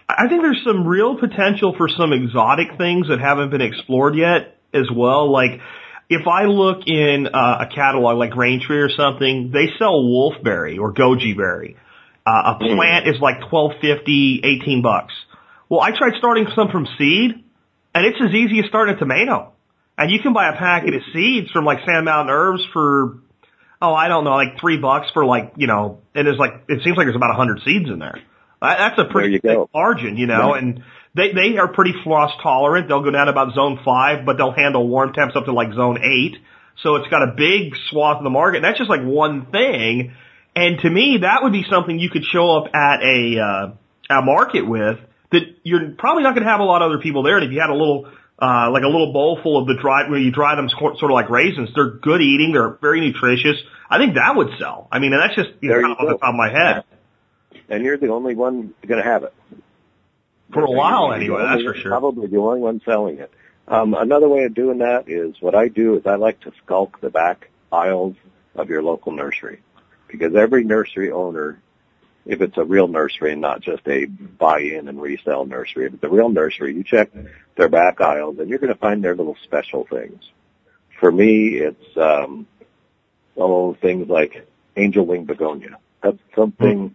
[0.07, 4.59] I think there's some real potential for some exotic things that haven't been explored yet
[4.75, 5.33] as well.
[5.33, 5.61] Like,
[6.09, 10.93] if I look in uh, a catalog like Tree or something, they sell wolfberry or
[10.93, 11.77] goji berry.
[12.27, 15.15] Uh, a plant is like twelve fifty, eighteen bucks.
[15.69, 17.33] Well, I tried starting some from seed,
[17.95, 19.53] and it's as easy as starting a tomato.
[19.97, 23.19] And you can buy a packet of seeds from like Sand Mountain Herbs for,
[23.83, 26.83] oh, I don't know, like three bucks for like, you know, and it's like, it
[26.85, 28.21] seems like there's about a hundred seeds in there.
[28.63, 30.63] That's a pretty big margin, you know, Right.
[30.63, 32.89] and they, they are pretty frost tolerant.
[32.89, 35.99] They'll go down about zone five, but they'll handle warm temps up to like zone
[36.03, 36.37] eight.
[36.83, 38.63] So it's got a big swath of the market.
[38.63, 40.15] That's just like one thing.
[40.55, 44.23] And to me, that would be something you could show up at a, uh, a
[44.23, 44.99] market with
[45.31, 47.37] that you're probably not going to have a lot of other people there.
[47.37, 50.11] And if you had a little, uh, like a little bowl full of the dried,
[50.11, 52.53] where you dry them sort sort of like raisins, they're good eating.
[52.53, 53.57] They're very nutritious.
[53.91, 54.89] I think that would sell.
[54.93, 56.85] I mean, and that's just you know, kind of off the top of my head.
[57.69, 59.35] And you're the only one going to have it.
[60.53, 61.91] For a while anyway, that's for sure.
[61.91, 63.31] Probably the only one selling it.
[63.67, 67.01] Um, another way of doing that is what I do is I like to skulk
[67.01, 68.17] the back aisles
[68.55, 69.61] of your local nursery
[70.09, 71.61] because every nursery owner,
[72.25, 76.03] if it's a real nursery and not just a buy-in and resell nursery, if it's
[76.03, 77.11] a real nursery, you check
[77.57, 80.23] their back aisles and you're going to find their little special things.
[80.99, 82.47] For me, it's um,
[83.37, 85.79] oh things like angel wing begonia.
[86.03, 86.95] That's something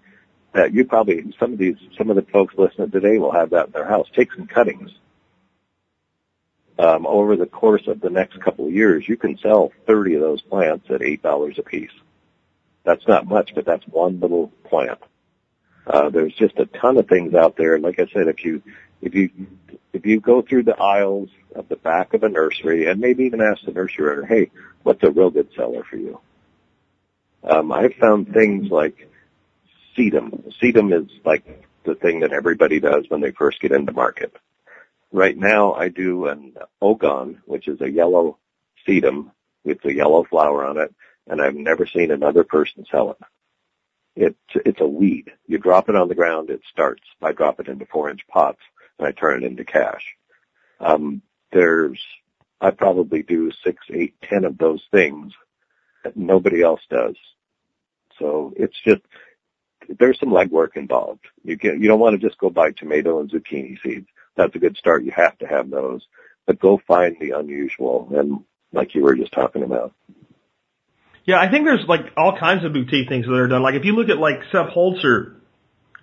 [0.54, 3.68] that you probably some of these some of the folks listening today will have that
[3.68, 4.08] in their house.
[4.16, 4.92] Take some cuttings.
[6.80, 10.22] Um, over the course of the next couple of years, you can sell 30 of
[10.22, 11.92] those plants at eight dollars a piece.
[12.84, 15.00] That's not much, but that's one little plant.
[15.86, 17.78] Uh, there's just a ton of things out there.
[17.80, 18.62] Like I said, if you
[19.02, 19.30] if you
[19.92, 23.42] if you go through the aisles of the back of a nursery and maybe even
[23.42, 24.50] ask the nursery owner, hey,
[24.84, 26.20] what's a real good seller for you?
[27.44, 29.10] Um, I've found things like
[29.97, 30.53] sedum.
[30.62, 31.43] Sedum is like
[31.86, 34.34] the thing that everybody does when they first get into market.
[35.12, 38.38] Right now I do an ogon, which is a yellow
[38.88, 39.32] sedum
[39.63, 40.93] with a yellow flower on it,
[41.27, 43.17] and I've never seen another person sell it.
[44.15, 45.32] It's, it's a weed.
[45.47, 47.03] You drop it on the ground, it starts.
[47.21, 48.62] I drop it into four inch pots
[48.99, 50.15] and I turn it into cash.
[50.79, 51.99] Um, there's,
[52.62, 55.34] I probably do six, eight, ten of those things
[56.03, 57.15] that nobody else does.
[58.19, 59.01] So it's just,
[60.00, 61.26] there's some legwork involved.
[61.43, 64.08] You can you don't want to just go buy tomato and zucchini seeds.
[64.36, 65.04] That's a good start.
[65.04, 66.06] You have to have those,
[66.46, 69.93] but go find the unusual and like you were just talking about.
[71.26, 73.62] Yeah, I think there's like all kinds of boutique things that are done.
[73.62, 75.36] Like if you look at like Sepp Holzer,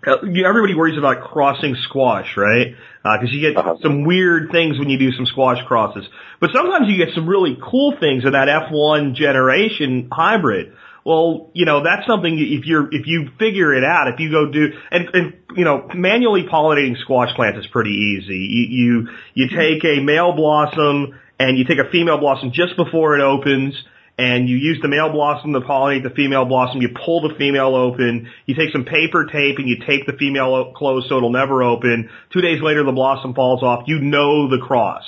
[0.07, 2.75] uh, everybody worries about crossing squash, right?
[3.03, 3.77] Because you get Uh-huh.
[3.83, 6.09] some weird things when you do some squash crosses.
[6.41, 10.73] But sometimes you get some really cool things in that F1 generation hybrid.
[11.05, 14.51] Well, you know, that's something if you're, if you figure it out, if you go
[14.51, 18.37] do, and, and, you know, manually pollinating squash plants is pretty easy.
[18.37, 23.17] You, you, you take a male blossom and you take a female blossom just before
[23.19, 23.75] it opens
[24.21, 26.83] and you use the male blossom to pollinate the female blossom.
[26.83, 28.29] You pull the female open.
[28.45, 32.11] You take some paper tape and you tape the female closed so it'll never open.
[32.31, 33.85] Two days later, the blossom falls off.
[33.87, 35.05] You know the cross,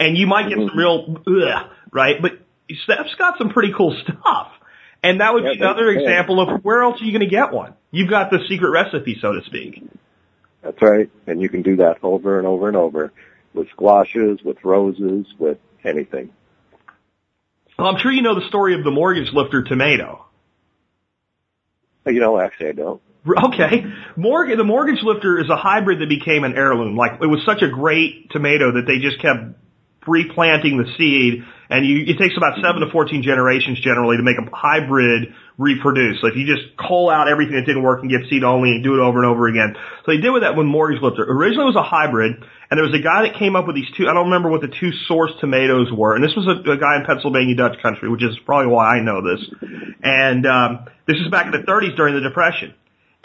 [0.00, 2.16] and you might get some real ugh, right.
[2.20, 2.32] But
[2.86, 4.50] Sepp's got some pretty cool stuff,
[5.10, 7.52] and that would Yeah, be another example of where else are you going to get
[7.52, 7.74] one?
[7.90, 9.82] You've got the secret recipe, so to speak.
[10.62, 11.10] That's right.
[11.26, 13.12] And you can do that over and over and over
[13.54, 16.30] with squashes, with roses, with anything.
[17.78, 20.24] Well, I'm sure you know the story of the mortgage lifter tomato.
[22.06, 23.02] You know, actually I don't.
[23.28, 23.84] Okay.
[24.16, 26.96] Mortgage, the mortgage lifter is a hybrid that became an heirloom.
[26.96, 29.58] Like it was such a great tomato that they just kept
[30.06, 34.38] replanting the seed And you, it takes about seven to 14 generations generally to make
[34.38, 36.20] a hybrid reproduce.
[36.20, 38.84] So if you just cull out everything that didn't work and get seed only and
[38.84, 39.74] do it over and over again.
[40.04, 41.24] So they did with that when mortgage lifter.
[41.24, 42.36] Originally it was a hybrid
[42.70, 44.60] and there was a guy that came up with these two, I don't remember what
[44.60, 46.14] the two source tomatoes were.
[46.14, 49.00] And this was a, a guy in Pennsylvania Dutch country, which is probably why I
[49.00, 49.42] know this.
[50.02, 52.74] And, um, this is back in the 30s during the depression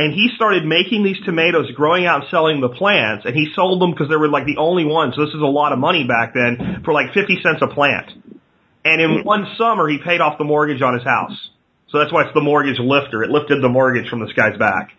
[0.01, 3.79] and he started making these tomatoes, growing out and selling the plants, and he sold
[3.81, 5.13] them because they were like the only ones.
[5.15, 8.09] So this is a lot of money back then for like 50 cents a plant.
[8.83, 11.37] And in one summer, he paid off the mortgage on his house.
[11.89, 13.23] So that's why it's the mortgage lifter.
[13.23, 14.91] It lifted the mortgage from this guy's back.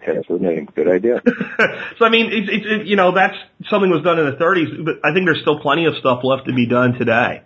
[0.00, 0.68] Hence the name.
[0.74, 1.20] Good idea.
[1.98, 3.36] so I mean, it's, it's, it, you know, that's
[3.68, 6.46] something was done in the 30s, but I think there's still plenty of stuff left
[6.46, 7.42] to be done today.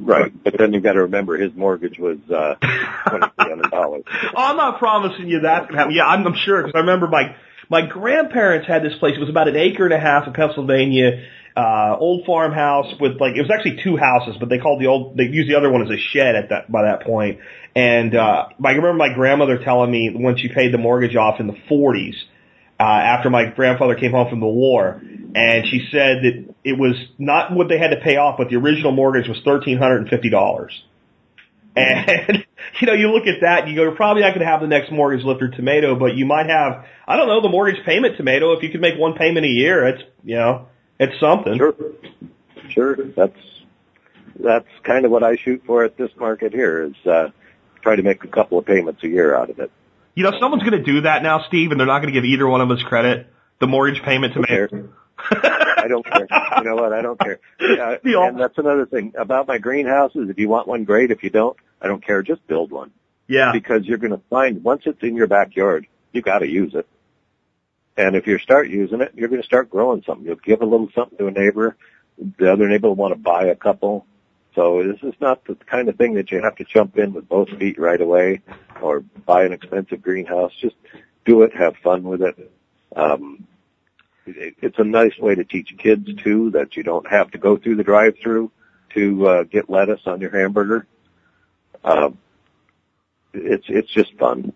[0.00, 2.54] Right, but then you've got to remember his mortgage was uh,
[3.08, 4.04] twenty three hundred dollars.
[4.36, 5.94] oh, I'm not promising you that's gonna happen.
[5.94, 7.34] Yeah, I'm, I'm sure because I remember my
[7.68, 9.14] my grandparents had this place.
[9.16, 11.26] It was about an acre and a half in Pennsylvania,
[11.58, 15.16] uh, old farmhouse with like it was actually two houses, but they called the old
[15.16, 17.40] they used the other one as a shed at that by that point.
[17.74, 21.48] And uh, I remember my grandmother telling me when she paid the mortgage off in
[21.48, 22.14] the 40s,
[22.80, 25.02] uh, after my grandfather came home from the war,
[25.34, 28.56] and she said that it was not what they had to pay off, but the
[28.56, 30.80] original mortgage was thirteen hundred and fifty dollars.
[31.74, 32.46] And
[32.80, 34.60] you know, you look at that, and you go, you're probably not going to have
[34.60, 38.16] the next mortgage lifter tomato, but you might have, I don't know, the mortgage payment
[38.16, 38.52] tomato.
[38.52, 40.68] If you could make one payment a year, it's you know,
[40.98, 41.56] it's something.
[41.56, 41.74] Sure,
[42.70, 42.96] sure.
[43.16, 43.36] That's
[44.38, 47.28] that's kind of what I shoot for at this market here is uh,
[47.82, 49.70] try to make a couple of payments a year out of it.
[50.14, 52.24] You know, someone's going to do that now, Steve, and they're not going to give
[52.24, 53.26] either one of us credit.
[53.60, 54.70] The mortgage payment to cares?
[55.18, 56.26] I don't care.
[56.58, 56.92] You know what?
[56.92, 57.40] I don't care.
[57.60, 60.28] Al- and that's another thing about my greenhouses.
[60.30, 61.10] If you want one, great.
[61.10, 62.22] If you don't, I don't care.
[62.22, 62.92] Just build one
[63.26, 63.50] Yeah.
[63.52, 66.86] because you're going to find once it's in your backyard, you got to use it.
[67.98, 70.24] And if you start using it, you're going to start growing something.
[70.24, 71.76] You'll give a little something to a neighbor.
[72.38, 74.06] The other neighbor will want to buy a couple.
[74.54, 77.28] So this is not the kind of thing that you have to jump in with
[77.28, 78.40] both feet right away
[78.80, 80.52] or buy an expensive greenhouse.
[80.60, 80.76] Just
[81.24, 82.52] do it, have fun with it.
[82.94, 83.48] Um,
[84.26, 87.56] it, it's a nice way to teach kids too that you don't have to go
[87.56, 88.52] through the drive-through
[88.94, 90.86] to uh, get lettuce on your hamburger.
[91.84, 92.16] Um,
[93.34, 94.52] it's it's just fun.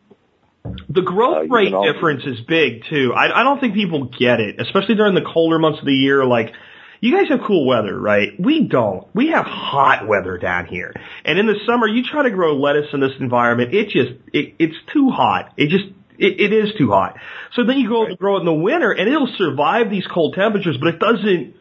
[0.88, 3.12] The growth Uh, rate also- difference is big too.
[3.14, 6.24] I, I don't think people get it, especially during the colder months of the year.
[6.24, 6.52] Like,
[7.00, 8.38] you guys have cool weather, right?
[8.38, 9.06] We don't.
[9.12, 10.94] We have hot weather down here.
[11.24, 14.54] And in the summer, you try to grow lettuce in this environment, it just, it,
[14.60, 15.52] it's too hot.
[15.56, 17.16] It just, it, it is too hot.
[17.54, 20.34] So then you go to grow it in the winter and it'll survive these cold
[20.34, 21.56] temperatures, but it doesn't,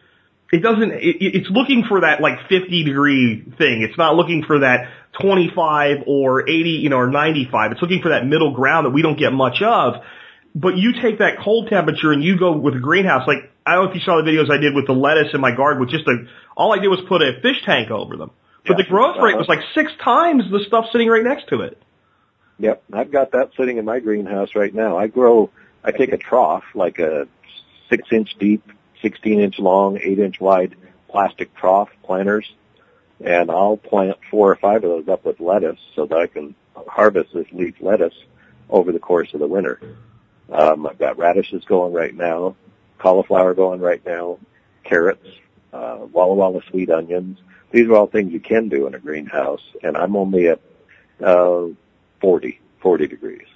[0.51, 3.83] it doesn't, it, it's looking for that like 50 degree thing.
[3.87, 4.89] It's not looking for that
[5.21, 7.71] 25 or 80, you know, or 95.
[7.71, 9.95] It's looking for that middle ground that we don't get much of.
[10.53, 13.85] But you take that cold temperature and you go with a greenhouse, like, I don't
[13.85, 15.89] know if you saw the videos I did with the lettuce in my garden with
[15.89, 16.25] just a,
[16.57, 18.31] all I did was put a fish tank over them.
[18.65, 18.83] But Yeah.
[18.83, 19.61] the growth rate was uh-huh.
[19.61, 21.81] like six times the stuff sitting right next to it.
[22.59, 24.97] Yep, I've got that sitting in my greenhouse right now.
[24.97, 25.49] I grow,
[25.83, 27.27] I take a trough, like a
[27.89, 28.63] six inch deep,
[29.01, 30.75] 16 inch long, eight inch wide
[31.09, 32.51] plastic trough planters,
[33.23, 36.55] and I'll plant four or five of those up with lettuce so that I can
[36.87, 38.13] harvest this leaf lettuce
[38.69, 39.79] over the course of the winter.
[40.51, 42.55] Um, I've got radishes going right now,
[42.99, 44.39] cauliflower going right now,
[44.83, 45.27] carrots,
[45.73, 47.37] uh, Walla Walla sweet onions.
[47.71, 50.59] These are all things you can do in a greenhouse, and I'm only at
[51.23, 51.67] uh,
[52.19, 53.47] 40, 40 degrees.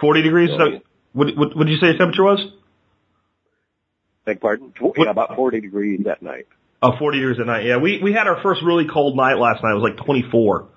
[0.00, 0.50] 40 degrees.
[0.50, 0.80] So,
[1.12, 2.52] what, what, what did you say the temperature was?
[4.28, 4.74] Beg pardon?
[4.96, 6.46] Yeah, about 40 degrees at night.
[6.82, 7.64] Oh, 40 degrees at night.
[7.64, 9.72] Yeah, we, we had our first really cold night last night.
[9.72, 10.68] It was like 24.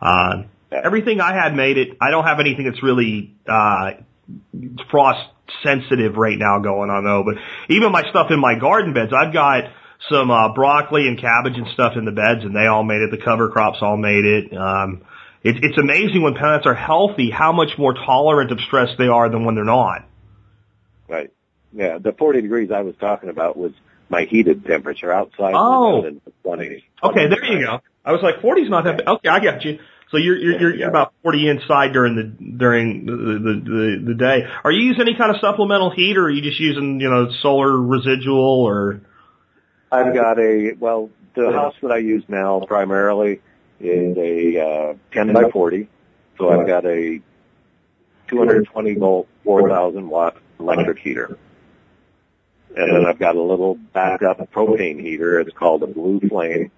[0.00, 0.80] Uh, Yeah.
[0.82, 1.98] everything I had made it.
[2.00, 3.90] I don't have anything that's really, uh,
[4.90, 5.20] frost
[5.62, 7.36] sensitive right now going on though, but
[7.68, 9.64] even my stuff in my garden beds, I've got
[10.10, 13.10] some, uh, broccoli and cabbage and stuff in the beds and they all made it.
[13.10, 14.56] The cover crops all made it.
[14.56, 15.02] Um,
[15.44, 19.28] it, it's amazing when plants are healthy, how much more tolerant of stress they are
[19.28, 20.08] than when they're not.
[21.08, 21.30] Right.
[21.76, 23.72] Yeah, the 40 degrees I was talking about was
[24.08, 25.52] my heated temperature outside.
[25.54, 25.96] Oh.
[25.96, 26.82] was down in the 20s.
[27.02, 27.80] Okay, there you go.
[28.04, 29.08] I was like, 40's not that bad.
[29.08, 29.78] Okay, I got you.
[30.10, 30.86] So you're you're, you're Yeah.
[30.88, 34.46] about 40 inside during the during the, the the the day.
[34.64, 37.28] Are you using any kind of supplemental heat, or are you just using you know
[37.42, 39.00] solar residual or?
[39.90, 43.40] I've got a, well, the house that I use now primarily
[43.78, 45.88] is a, uh, 10 by 40.
[46.38, 47.20] So I've got a
[48.28, 51.38] 220 volt, 4000 watt electric heater.
[52.76, 55.40] And then I've got a little backup propane heater.
[55.40, 56.70] It's called a Blue Flame.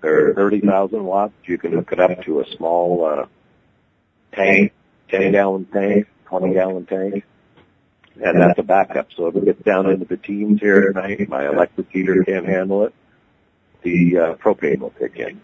[0.00, 1.34] They're 30,000 watts.
[1.44, 3.26] You can hook it up to a small, uh,
[4.32, 4.72] tank,
[5.10, 7.24] 10 gallon tank, 20 gallon tank.
[8.18, 9.08] And that's a backup.
[9.14, 12.46] So if it gets down into the teens here at night, my electric heater can't
[12.46, 12.94] handle it.
[13.82, 15.40] the uh, propane will kick in.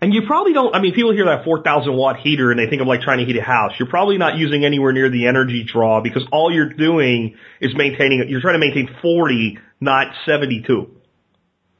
[0.00, 2.82] And you probably don't, I mean, people hear that 4,000 watt heater and they think
[2.82, 3.72] of like trying to heat a house.
[3.78, 8.28] You're probably not using anywhere near the energy draw because all you're doing is maintaining,
[8.28, 10.90] you're trying to maintain 40, not 72.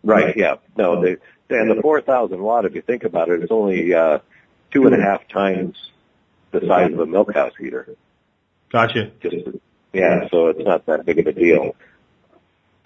[0.03, 0.37] Right.
[0.37, 0.57] Yeah.
[0.77, 1.03] No.
[1.03, 1.19] The,
[1.51, 4.19] and the 4,000 watt, if you think about it, is only uh,
[4.73, 5.77] two and a half times
[6.53, 7.97] the size of a milk house heater.
[8.73, 9.13] Gotcha.
[9.21, 9.37] Just
[9.93, 10.29] yeah.
[10.31, 11.77] So it's not that big of a deal.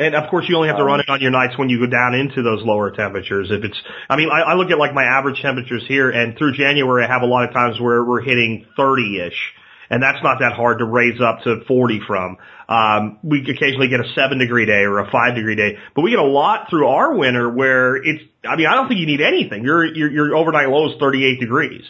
[0.00, 1.86] And of course, you only have to run it on your nights when you go
[1.86, 3.50] down into those lower temperatures.
[3.50, 3.76] If it's,
[4.08, 7.08] I mean, I, I look at like my average temperatures here, and through January, I
[7.08, 9.52] have a lot of times where we're hitting 30-ish,
[9.90, 12.38] and that's not that hard to raise up to 40 from.
[12.66, 16.12] Um, we occasionally get a seven degree day or a five degree day, but we
[16.12, 18.24] get a lot through our winter where it's.
[18.42, 19.64] I mean, I don't think you need anything.
[19.64, 21.82] Your your, your overnight low is 38 degrees.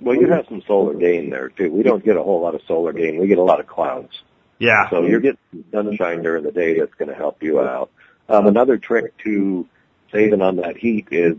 [0.00, 1.72] Well, you have some solar gain there too.
[1.72, 3.18] We don't get a whole lot of solar gain.
[3.18, 4.12] We get a lot of clouds.
[4.58, 4.88] Yeah.
[4.90, 7.90] So you're getting sunshine during the day that's going to help you out.
[8.28, 9.66] Um, another trick to
[10.12, 11.36] saving on that heat is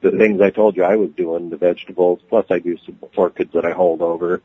[0.00, 3.52] the things I told you I was doing, the vegetables, plus I do some orchids
[3.54, 4.42] that I hold over.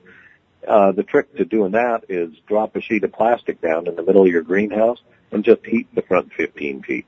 [0.68, 4.04] Uh, the trick to doing that is drop a sheet of plastic down in the
[4.04, 5.00] middle of your greenhouse
[5.32, 7.06] and just heat the front 15 feet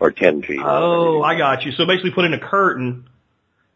[0.00, 0.60] or 10 feet.
[0.62, 1.72] Oh, I got you.
[1.72, 3.08] So basically put in a curtain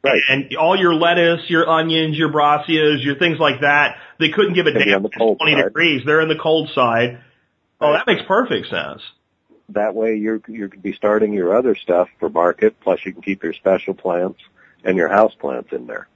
[0.09, 0.23] Right.
[0.29, 4.67] and all your lettuce, your onions, your brassicas, your things like that, they couldn't give
[4.67, 5.65] a damn on the it's cold 20 side.
[5.65, 6.03] degrees.
[6.05, 7.21] They're in the cold side.
[7.81, 9.03] Oh, that makes perfect sense.
[9.71, 13.23] That way you're, going to be starting your other stuff for market, plus you can
[13.23, 14.41] keep your special plants
[14.83, 16.09] and your house plants in there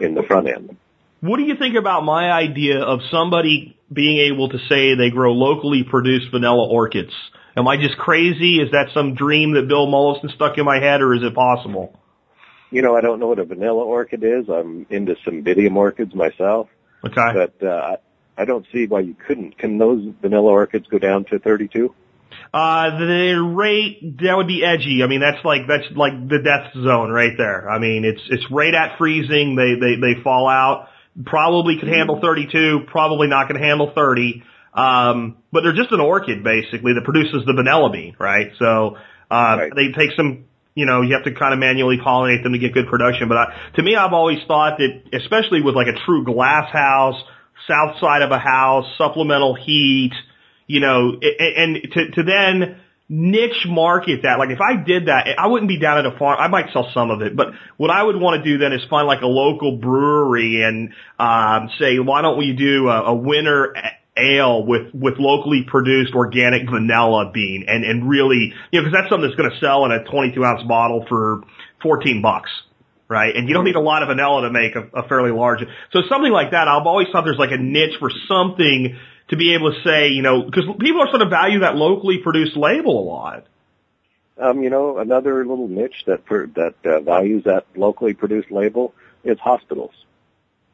[0.00, 0.76] in the front end.
[1.20, 5.32] What do you think about my idea of somebody being able to say they grow
[5.32, 7.12] locally produced vanilla orchids?
[7.56, 8.56] Am I just crazy?
[8.56, 11.98] Is that some dream that Bill Mollison stuck in my head or is it possible?
[12.70, 14.48] You know, I don't know what a vanilla orchid is.
[14.48, 16.68] I'm into cymbidium orchids myself,
[17.04, 17.32] Okay.
[17.32, 17.96] but uh,
[18.36, 19.58] I don't see why you couldn't.
[19.58, 21.94] Can those vanilla orchids go down to 32?
[22.52, 25.02] Uh, the rate, that would be edgy.
[25.04, 27.68] I mean, that's like, that's like the death zone right there.
[27.68, 29.54] I mean, it's, it's right at freezing.
[29.56, 30.88] They, they, they fall out.
[31.24, 34.42] Probably could handle 32, probably not going to handle 30.
[34.72, 38.50] Um, but they're just an orchid basically that produces the vanilla bean, right?
[38.58, 38.96] So,
[39.30, 39.72] uh, Right.
[39.74, 42.74] they take some, you know, you have to kind of manually pollinate them to get
[42.74, 43.28] good production.
[43.28, 43.44] But I,
[43.76, 47.20] to me, I've always thought that, especially with like a true glass house,
[47.68, 50.12] south side of a house, supplemental heat,
[50.66, 55.46] you know, and to, to then niche market that, like if I did that, I
[55.46, 56.38] wouldn't be down at a farm.
[56.40, 58.80] I might sell some of it, but what I would want to do then is
[58.90, 63.76] find like a local brewery and, um, say, why don't we do a, a winter
[64.16, 69.10] ale with, with locally produced organic vanilla bean and, and really, you know, cause that's
[69.10, 71.42] something that's going to sell in a 22 ounce bottle for
[71.82, 72.50] 14 bucks
[73.08, 73.36] right?
[73.36, 75.60] And you don't need a lot of vanilla to make a, a fairly large.
[75.92, 78.96] So something like that, I've always thought there's like a niche for something
[79.28, 82.18] to be able to say, you know, because people are sort of value that locally
[82.18, 83.46] produced label a lot.
[84.36, 88.92] Um, you know, another little niche that per, that uh, values that locally produced label
[89.22, 89.94] is hospitals,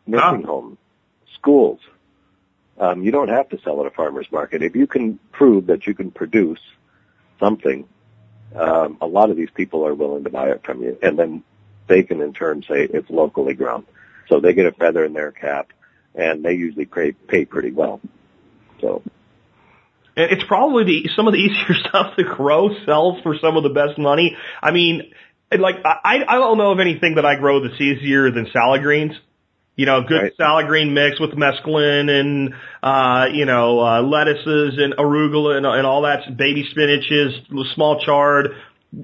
[0.07, 0.79] nursing homes,
[1.35, 1.79] schools.
[2.81, 5.87] Um, you don't have to sell at a farmer's market if you can prove that
[5.87, 6.61] you can produce
[7.39, 7.87] something.
[8.57, 11.45] Um, a lot of these people are willing to buy it from you, and then
[11.89, 13.85] they can in turn say it's locally grown.
[14.29, 15.73] So they get a feather in their cap,
[16.15, 18.01] and they usually pay, pay pretty well.
[18.81, 19.03] So
[20.17, 23.63] And it's probably the, some of the easier stuff to grow sells for some of
[23.63, 24.39] the best money.
[24.63, 25.13] I mean,
[25.53, 29.13] like, I, I don't know of anything that I grow that's easier than salad greens.
[29.81, 30.37] You know, good Right.
[30.37, 35.87] salad green mix with mesclun and, uh, you know, uh, lettuces and arugula and, and
[35.87, 37.31] all that, baby spinaches,
[37.75, 38.49] small chard,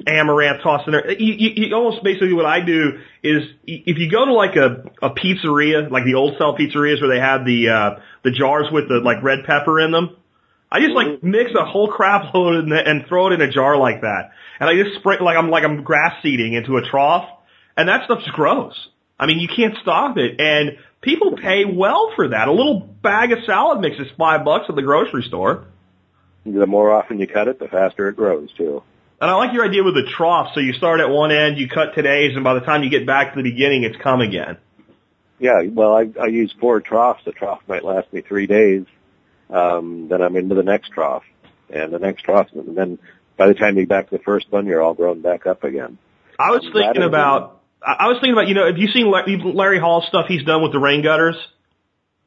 [0.07, 1.11] amaranth tossed in there.
[1.13, 4.85] You, you, you almost basically what I do is if you go to like a,
[5.01, 8.87] a pizzeria, like the old style pizzerias where they have the, uh, the jars with
[8.89, 10.15] the like red pepper in them,
[10.71, 13.51] I just like mix a whole crap load in the, and throw it in a
[13.51, 14.33] jar like that.
[14.61, 17.31] And I just spray, like I'm, like I'm grass seeding into a trough
[17.79, 18.75] and that stuff's gross.
[19.19, 20.41] I mean, you can't stop it.
[20.41, 22.49] And people pay well for that.
[22.49, 25.65] A little bag of salad mix is five bucks at the grocery store.
[26.45, 28.83] the more often you cut it, the faster it grows too.
[29.21, 30.53] And I like your idea with the trough.
[30.55, 33.07] So you start at one end, you cut today's, and by the time you get
[33.07, 34.59] back to the beginning, it's come again.
[35.39, 37.23] Yeah, well, I, I use four troughs.
[37.25, 38.85] The trough might last me three days.
[39.49, 41.23] Um, then I'm into the next trough,
[41.71, 42.99] and the next trough, and then
[43.37, 45.63] by the time you get back to the first one, you're all grown back up
[45.63, 45.99] again.
[46.39, 49.41] I was thinking about, I I was thinking about, you know, have you seen Larry
[49.43, 51.37] Larry Hall's stuff he's done with the rain gutters?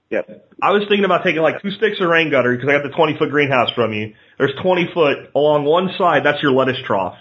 [0.09, 0.25] Yes.
[0.61, 2.95] I was thinking about taking like two sticks of rain gutter because I got the
[2.95, 4.15] 20 foot greenhouse from you.
[4.37, 6.25] There's 20 foot along one side.
[6.25, 7.15] That's your lettuce trough.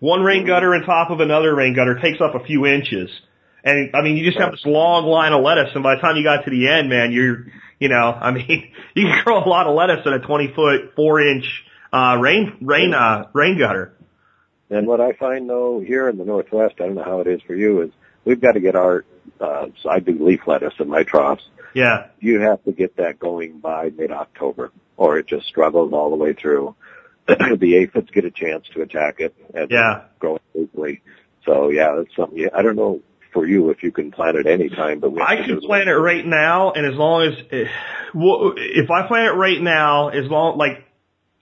[0.00, 3.10] One rain gutter on top of another rain gutter takes up a few inches.
[3.64, 6.16] And I mean, you just have this long line of lettuce and by the time
[6.16, 7.46] you got to the end, man, you're,
[7.78, 10.94] you know, I mean, you can grow a lot of lettuce in a 20 foot,
[10.96, 11.44] four inch,
[11.92, 13.94] uh, rain, rain, uh, rain gutter.
[14.72, 17.40] And what I find though here in the Northwest, I don't know how it is
[17.42, 17.90] for you, is
[18.24, 19.04] we've got to get our,
[19.40, 21.42] uh, so I do leaf lettuce in my troughs.
[21.74, 22.06] Yeah.
[22.20, 26.32] You have to get that going by mid-October or it just struggles all the way
[26.32, 26.74] through.
[27.26, 30.04] the aphids get a chance to attack it as Yeah.
[30.18, 31.02] growing quickly.
[31.44, 33.00] So yeah, that's something, you, I don't know
[33.32, 36.24] for you if you can plant it any time, but I can plant it right
[36.24, 37.64] now, and as long as eh,
[38.14, 40.84] well, if I plant it right now, as long like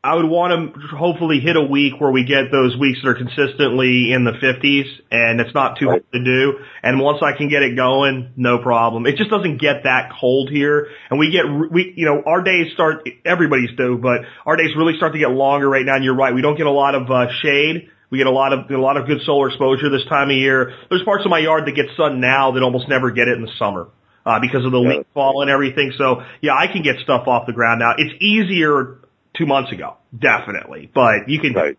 [0.02, 3.14] I would want to hopefully hit a week where we get those weeks that are
[3.14, 6.54] consistently in the 50s, and it's not too hard to do.
[6.82, 9.04] And once I can get it going, no problem.
[9.04, 12.72] It just doesn't get that cold here, and we get we you know our days
[12.72, 15.96] start everybody's do, but our days really start to get longer right now.
[15.96, 17.90] And you're right, we don't get a lot of uh, shade.
[18.08, 20.72] We get a lot of a lot of good solar exposure this time of year.
[20.88, 23.42] There's parts of my yard that get sun now that almost never get it in
[23.42, 23.88] the summer
[24.24, 24.96] uh, because of the Yeah.
[24.96, 25.92] leaf fall and everything.
[25.98, 27.92] So yeah, I can get stuff off the ground now.
[27.98, 28.96] It's easier
[29.40, 31.54] two months ago, definitely, but you can.
[31.54, 31.78] Right.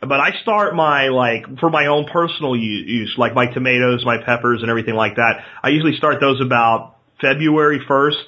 [0.00, 4.60] But I start my like for my own personal use, like my tomatoes, my peppers,
[4.60, 5.42] and everything like that.
[5.62, 8.18] I usually start those about February first.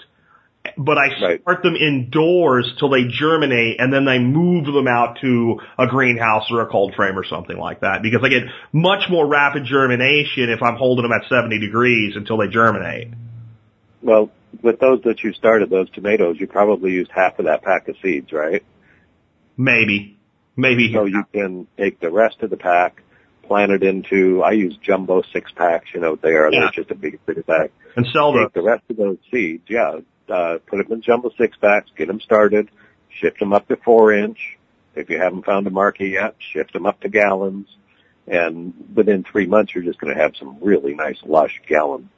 [0.76, 1.40] But I Right.
[1.40, 6.50] start them indoors till they germinate, and then I move them out to a greenhouse
[6.50, 10.50] or a cold frame or something like that because I get much more rapid germination
[10.50, 13.08] if I'm holding them at 70 degrees until they germinate.
[14.02, 14.30] Well,
[14.62, 17.96] with those that you started, those tomatoes, you probably used half of that pack of
[18.02, 18.64] seeds, right?
[19.56, 20.18] Maybe,
[20.56, 20.92] maybe.
[20.92, 23.02] So you can take the rest of the pack,
[23.44, 26.52] plant it into, I use jumbo six packs, you know they are.
[26.52, 26.60] Yeah.
[26.60, 27.70] They're just a big, big pack.
[27.96, 31.30] and sell Take the the rest of those seeds, yeah, uh, put them in jumbo
[31.38, 32.70] six packs, get them started,
[33.08, 34.38] shift them up to four inch.
[34.94, 37.68] If you haven't found a market yet, shift them up to gallons.
[38.26, 42.10] And within three months, you're just going to have some really nice, lush gallon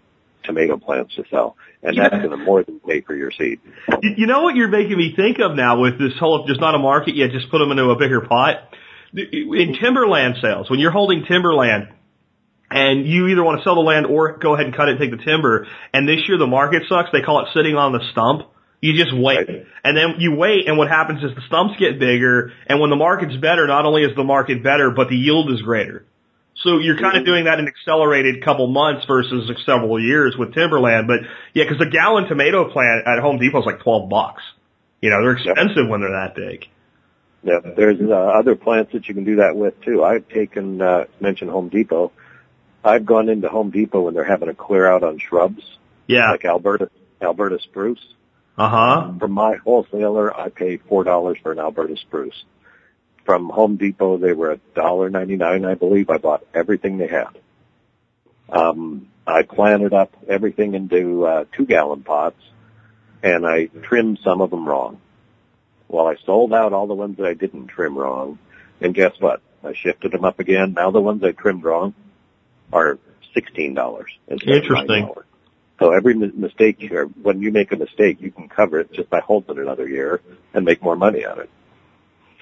[0.45, 1.57] tomato plants to sell.
[1.82, 3.61] And that's going to more than pay for your seed.
[4.03, 6.78] You know what you're making me think of now with this whole, just not a
[6.78, 8.68] market yet, just put them into a bigger pot?
[9.14, 11.88] In timberland sales, when you're holding timberland,
[12.70, 15.01] and you either want to sell the land or go ahead and cut it and
[15.01, 18.01] take the timber, and this year the market sucks, they call it sitting on the
[18.12, 18.49] stump.
[18.80, 19.36] You just wait.
[19.36, 19.66] Right.
[19.84, 22.97] And then you wait, and what happens is the stumps get bigger, and when the
[22.97, 26.05] market's better, not only is the market better, but the yield is greater.
[26.62, 27.26] So you're kind of Mhm.
[27.26, 31.06] doing that in accelerated couple months versus several years with timberland.
[31.08, 31.20] But
[31.54, 34.42] yeah, because a gallon tomato plant at Home Depot is like 12 bucks.
[35.00, 35.46] You know, they're Yep.
[35.56, 36.68] expensive when they're that big.
[37.42, 40.04] Yeah, there's uh, other plants that you can do that with too.
[40.04, 42.12] I've taken, uh, mentioned Home Depot.
[42.84, 46.30] I've gone into Home Depot when they're having a clear out on shrubs, Yeah.
[46.30, 46.88] like Alberta,
[47.20, 48.14] Alberta spruce.
[48.56, 49.10] Uh huh.
[49.18, 52.44] From my wholesaler, I pay four dollars for an Alberta spruce.
[53.24, 56.10] From Home Depot, they were a dollar ninety nine, I believe.
[56.10, 57.28] I bought everything they had.
[58.48, 62.42] Um, I planted up everything into uh, two gallon pots,
[63.22, 65.00] and I trimmed some of them wrong.
[65.88, 68.38] Well, I sold out all the ones that I didn't trim wrong,
[68.80, 69.40] and guess what?
[69.62, 70.74] I shifted them up again.
[70.74, 71.94] Now the ones I trimmed wrong
[72.72, 72.98] are
[73.34, 75.04] sixteen dollars Interesting.
[75.04, 75.22] of $9.
[75.78, 79.20] So every mistake here, when you make a mistake, you can cover it just by
[79.20, 80.20] holding it another year
[80.54, 81.50] and make more money on it.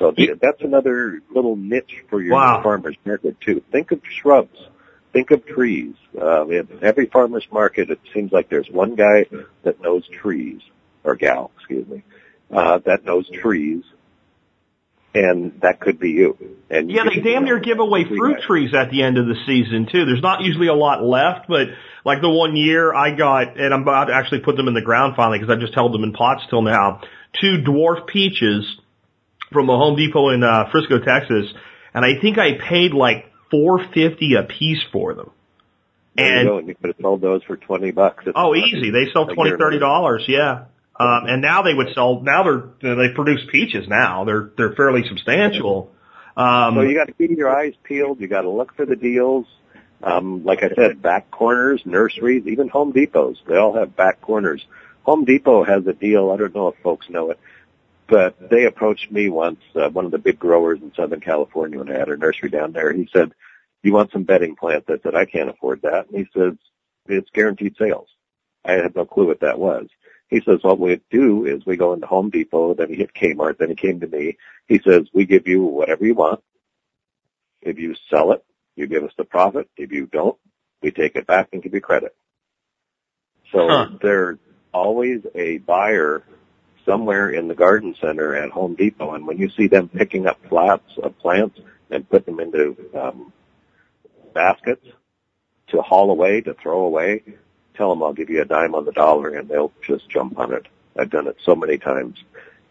[0.01, 2.63] So that's another little niche for your Wow.
[2.63, 3.63] farmers market too.
[3.71, 4.59] Think of shrubs.
[5.13, 5.95] Think of trees.
[6.19, 9.27] Uh, in every farmers market, it seems like there's one guy
[9.63, 10.61] that knows trees,
[11.05, 12.03] or gal, excuse me,
[12.51, 13.83] uh, that knows trees,
[15.15, 16.37] and that could be you.
[16.71, 18.47] And Yeah, they damn near give away fruit guy.
[18.47, 20.07] trees at the end of the season too.
[20.07, 21.69] There's not usually a lot left, but
[22.07, 24.83] like the one year I got, and I'm about to actually put them in the
[24.83, 27.03] ground finally because I just held them in pots till now.
[27.41, 28.65] Two dwarf peaches
[29.53, 31.53] from a Home Depot in uh, Frisco, Texas,
[31.95, 35.31] and I think I paid like four fifty a piece for them.
[36.17, 38.25] There you And you could have sold those for twenty bucks.
[38.35, 40.65] oh, easy, they sell twenty thirty dollars, yeah.
[40.99, 42.21] Um, and now they would sell.
[42.21, 43.89] Now they're they produce peaches.
[43.89, 45.93] Now they're they're fairly substantial.
[46.37, 48.21] Um, So you got to keep your eyes peeled.
[48.21, 49.47] You got to look for the deals.
[50.03, 54.65] Um, like I said, back corners, nurseries, even Home Depots, they all have back corners.
[55.03, 56.31] Home Depot has a deal.
[56.31, 57.41] I don't know if folks know it,
[58.11, 61.91] but they approached me once, uh, one of the big growers in Southern California when
[61.91, 62.93] I had a nursery down there.
[62.93, 63.33] He said,
[63.83, 64.87] you want some bedding plants?
[64.91, 66.09] I said, I can't afford that.
[66.09, 66.55] And he says,
[67.07, 68.09] it's guaranteed sales.
[68.65, 69.89] I had no clue what that was.
[70.29, 73.59] He says, what we do is we go into Home Depot, then he hit Kmart,
[73.59, 74.37] then he came to me.
[74.67, 76.43] He says, we give you whatever you want.
[77.63, 78.45] If you sell it,
[78.77, 79.69] you give us the profit.
[79.77, 80.37] If you don't,
[80.83, 82.15] we take it back and give you credit.
[83.53, 83.89] So Huh.
[84.03, 84.39] there's
[84.73, 86.23] always a buyer
[86.85, 89.15] somewhere in the garden center at Home Depot.
[89.15, 91.59] And when you see them picking up flats of plants
[91.91, 93.33] and put them into um,
[94.35, 94.87] baskets
[95.69, 97.23] to haul away, to throw away,
[97.75, 100.53] tell them I'll give you a dime on the dollar and they'll just jump on
[100.53, 100.67] it.
[100.99, 102.19] I've done it so many times.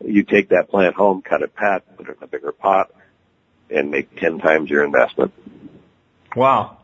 [0.03, 2.91] You take that plant home, cut it pat, put it in a bigger pot,
[3.69, 5.33] and make 10 times your investment.
[6.35, 6.77] Wow.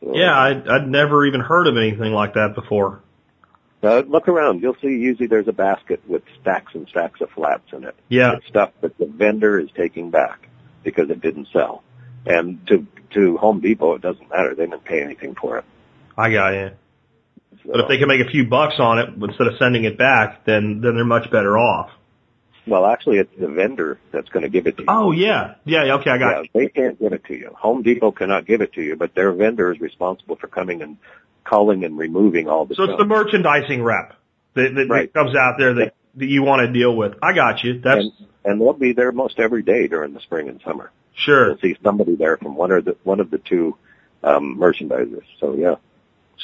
[0.00, 3.02] So, Yeah, I'd, I'd never even heard of anything like that before.
[3.82, 4.60] Uh, look around.
[4.62, 7.94] You'll see usually there's a basket with stacks and stacks of flats in it.
[8.08, 8.34] Yeah.
[8.36, 10.48] It's stuff that the vendor is taking back
[10.82, 11.82] because it didn't sell.
[12.26, 14.54] And to, to Home Depot, it doesn't matter.
[14.54, 15.64] They didn't pay anything for it.
[16.16, 16.70] I got you.
[17.62, 19.96] So, But if they can make a few bucks on it instead of sending it
[19.96, 21.90] back, then then they're much better off.
[22.66, 24.88] well, actually, it's the vendor that's going to give it to you.
[24.88, 25.94] Oh yeah, yeah.
[25.94, 26.48] Okay, I got yeah, you.
[26.54, 27.50] they can't give it to you.
[27.56, 30.96] Home Depot cannot give it to you, but their vendor is responsible for coming and
[31.48, 34.14] calling and removing all the So it's the merchandising rep
[34.54, 35.12] that, that, Right.
[35.12, 37.14] that comes out there that, that you want to deal with.
[37.22, 37.80] I got you.
[37.80, 38.12] That's and,
[38.44, 40.90] and they'll be there most every day during the spring and summer.
[41.14, 41.48] sure.
[41.48, 43.76] You'll see somebody there from one or the one of the two
[44.22, 45.24] um, merchandisers.
[45.40, 45.76] So yeah,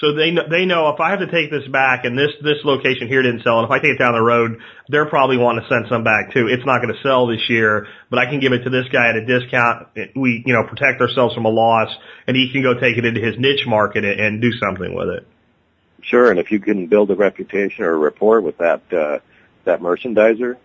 [0.00, 2.58] So they know, they know if I have to take this back and this this
[2.64, 5.62] location here didn't sell, and if I take it down the road, they're probably wanting
[5.62, 6.48] to send some back too.
[6.48, 9.10] It's not going to sell this year, but I can give it to this guy
[9.10, 9.88] at a discount.
[10.16, 11.94] We you know protect ourselves from a loss,
[12.26, 15.10] and he can go take it into his niche market and, and do something with
[15.10, 15.26] it.
[16.02, 16.28] sure.
[16.30, 19.18] And if you can build a reputation or a rapport with that uh,
[19.62, 20.56] that merchandiser,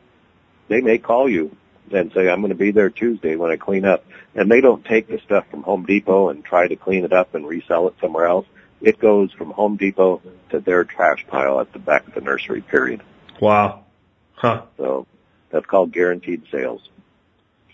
[0.69, 1.55] they may call you
[1.91, 4.83] and say, "I'm going to be there Tuesday when I clean up." And they don't
[4.83, 7.95] take the stuff from Home Depot and try to clean it up and resell it
[8.01, 8.47] somewhere else.
[8.81, 10.21] It goes from Home Depot
[10.51, 12.61] to their trash pile at the back of the nursery.
[12.61, 13.03] Period.
[13.41, 13.85] Wow,
[14.33, 14.63] huh?
[14.77, 15.05] So
[15.51, 16.81] that's called guaranteed sales.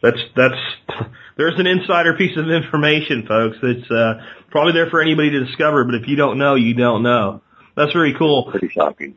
[0.02, 0.56] That's that's
[1.38, 3.58] there's an insider piece of information, folks.
[3.62, 7.04] It's uh, probably there for anybody to discover, but if you don't know, you don't
[7.04, 7.42] know.
[7.76, 8.50] That's very cool.
[8.52, 9.16] Pretty shocking.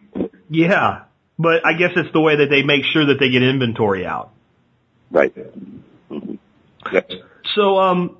[0.50, 1.04] Yeah,
[1.38, 4.32] but I guess it's the way that they make sure that they get inventory out.
[5.10, 5.34] Right.
[6.10, 6.38] Mhm.
[6.92, 7.10] Yep.
[7.54, 8.18] So, um,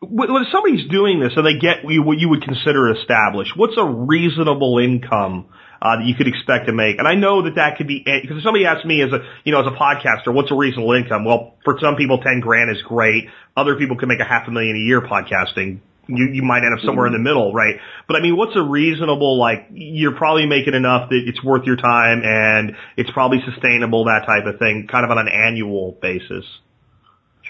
[0.00, 4.78] when somebody's doing this, and they get what you would consider established, what's a reasonable
[4.78, 5.48] income
[5.82, 6.98] uh, that you could expect to make?
[6.98, 9.52] And I know that that could be because if somebody asks me as a you
[9.52, 11.24] know as a podcaster, what's a reasonable income?
[11.24, 13.28] Well, for some people, ten grand is great.
[13.56, 15.80] Other people can make a half a million a year podcasting.
[16.08, 17.76] You you might end up somewhere in the middle, right?
[18.08, 19.68] But I mean, what's a reasonable like?
[19.70, 24.46] You're probably making enough that it's worth your time and it's probably sustainable, that type
[24.46, 26.46] of thing, kind of on an annual basis.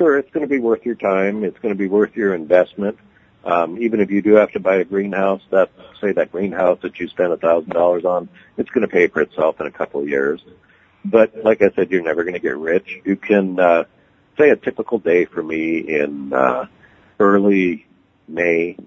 [0.01, 1.45] Sure, it's going to be worth your time.
[1.45, 2.97] It's going to be worth your investment.
[3.45, 5.71] Um, even if you do have to buy a greenhouse, that
[6.01, 9.21] say that greenhouse that you spent a thousand dollars on, it's going to pay for
[9.21, 10.41] itself in a couple of years.
[11.05, 12.99] But like I said, you're never going to get rich.
[13.05, 13.85] You can uh,
[14.39, 16.65] say a typical day for me in uh,
[17.19, 17.87] early
[18.27, 18.79] May,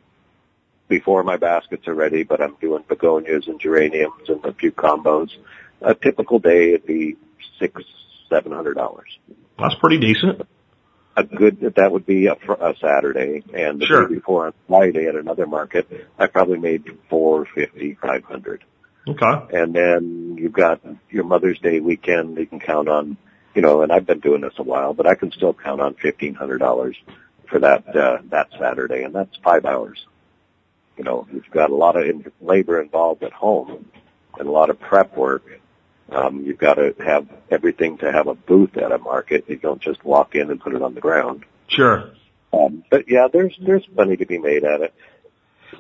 [0.88, 5.30] before my baskets are ready, but I'm doing begonias and geraniums and a few combos.
[5.80, 7.18] A typical day would be
[7.59, 7.84] six,
[8.32, 9.20] seven hundred dollars
[9.59, 10.47] That's pretty decent.
[11.16, 14.07] A good that would be a, a Saturday, and the Sure.
[14.07, 15.88] day before on Friday at another market,
[16.18, 18.64] I probably made four fifty, five hundred,
[19.07, 19.57] Okay.
[19.57, 22.38] and then you've got your Mother's Day weekend.
[22.38, 23.18] You can count on,
[23.53, 25.93] you know, and I've been doing this a while, but I can still count on
[25.95, 26.95] fifteen hundred dollars
[27.47, 30.05] for that uh, that Saturday, and that's five hours.
[30.97, 33.89] You know, you've got a lot of labor involved at home,
[34.38, 35.43] and a lot of prep work.
[36.10, 39.45] Um, you've got to have everything to have a booth at a market.
[39.47, 41.45] You don't just walk in and put it on the ground.
[41.68, 42.12] Sure.
[42.51, 44.93] Um, but yeah, there's there's money to be made at it.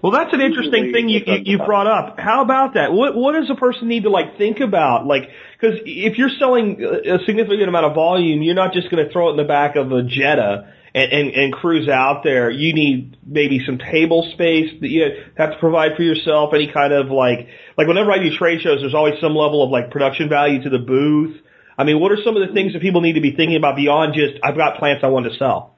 [0.01, 2.19] Well, that's an interesting thing you, you you brought up.
[2.19, 2.91] How about that?
[2.91, 5.05] What what does a person need to like think about?
[5.05, 9.05] Like, because if you're selling a a significant amount of volume, you're not just going
[9.05, 12.49] to throw it in the back of a Jetta and, and and cruise out there.
[12.49, 15.03] You need maybe some table space that you
[15.37, 16.53] have to provide for yourself.
[16.53, 19.69] Any kind of like like whenever I do trade shows, there's always some level of
[19.69, 21.37] like production value to the booth.
[21.77, 23.75] I mean, what are some of the things that people need to be thinking about
[23.75, 25.75] beyond just I've got plants I want to sell?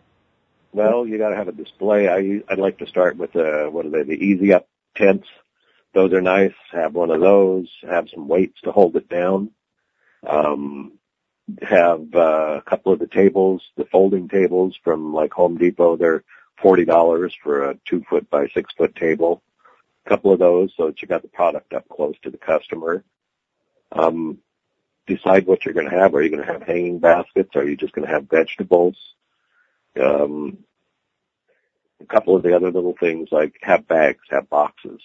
[0.74, 2.10] Well, you got to have a display.
[2.10, 4.04] I I'd like to start with the what are they?
[4.04, 5.28] The easy up tents.
[5.94, 6.52] Those are nice.
[6.74, 7.70] Have one of those.
[7.90, 9.52] Have some weights to hold it down.
[10.28, 10.94] Um,
[11.62, 15.96] have uh, a couple of the tables, the folding tables from like Home Depot.
[15.96, 16.24] They're
[16.62, 19.42] forty dollars for a two foot by six foot table.
[20.06, 23.04] A couple of those, so that you got the product up close to the customer.
[23.92, 24.40] Um,
[25.08, 26.14] decide what you're going to have.
[26.16, 27.56] Are you going to have hanging baskets?
[27.56, 28.98] Are you just going to have vegetables?
[30.00, 30.60] Um,
[32.02, 35.02] a couple of the other little things like have bags, have boxes,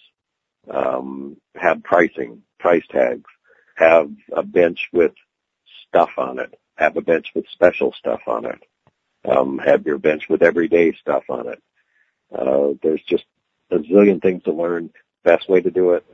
[0.69, 3.31] um, have pricing, price tags,
[3.77, 5.13] have a bench with
[5.91, 8.63] stuff on it, have a bench with special stuff on it,
[9.29, 11.63] um, have your bench with everyday stuff on it.
[12.35, 13.25] Uh, there's just
[13.71, 14.91] a zillion things to learn.
[15.23, 16.05] Best way to do it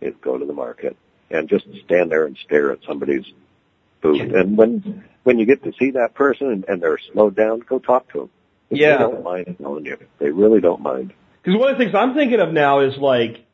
[0.00, 0.96] is go to the market
[1.30, 3.24] and just stand there and stare at somebody's
[4.00, 4.32] booth.
[4.34, 7.78] And when when you get to see that person and, and they're slowed down, go
[7.78, 8.30] talk to them.
[8.70, 8.96] Yeah.
[8.96, 9.98] They don't mind telling you.
[10.18, 11.12] They really don't mind.
[11.42, 13.44] Because one of the things I'm thinking of now is like,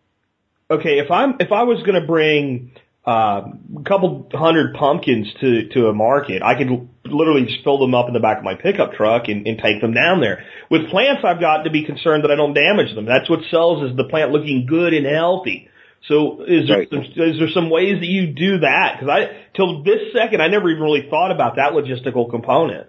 [0.70, 2.72] okay, if I'm if I was going to bring
[3.04, 3.42] uh,
[3.78, 8.06] a couple hundred pumpkins to to a market, I could literally just fill them up
[8.06, 10.44] in the back of my pickup truck and, and take them down there.
[10.70, 13.04] With plants, I've got to be concerned that I don't damage them.
[13.04, 15.68] That's what sells is the plant looking good and healthy.
[16.08, 16.88] So is there Right.
[16.90, 18.98] some, is there some ways that you do that?
[18.98, 22.88] Because I till this second I never even really thought about that logistical component.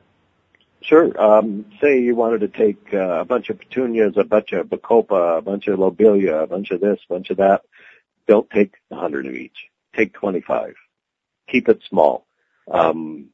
[0.81, 1.19] Sure.
[1.19, 5.37] Um, say you wanted to take uh, a bunch of petunias, a bunch of bacopa,
[5.37, 7.61] a bunch of lobelia, a bunch of this, a bunch of that.
[8.27, 9.69] Don't take a hundred of each.
[9.95, 10.75] Take 25.
[11.49, 12.25] Keep it small.
[12.71, 13.29] Um,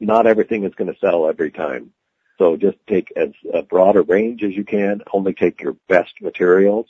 [0.00, 1.92] not everything is going to sell every time.
[2.38, 5.00] So just take as a broad a range as you can.
[5.12, 6.86] Only take your best materials,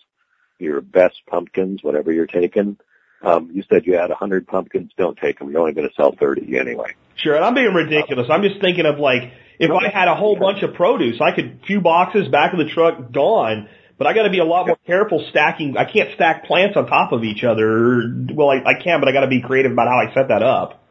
[0.59, 2.79] your best pumpkins, whatever you're taking.
[3.23, 4.91] Um, you said you had a hundred pumpkins.
[4.97, 5.51] Don't take them.
[5.51, 6.95] You're only going to sell 30 anyway.
[7.17, 8.29] Sure, and I'm being ridiculous.
[8.31, 11.61] I'm just thinking of like if I had a whole bunch of produce, I could
[11.67, 13.69] few boxes back of the truck gone.
[13.99, 15.77] But I got to be a lot more careful stacking.
[15.77, 18.03] I can't stack plants on top of each other.
[18.33, 20.43] Well, I, I can, but I got to be creative about how I set that
[20.43, 20.83] up.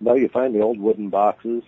[0.00, 1.62] No, you find the old wooden boxes,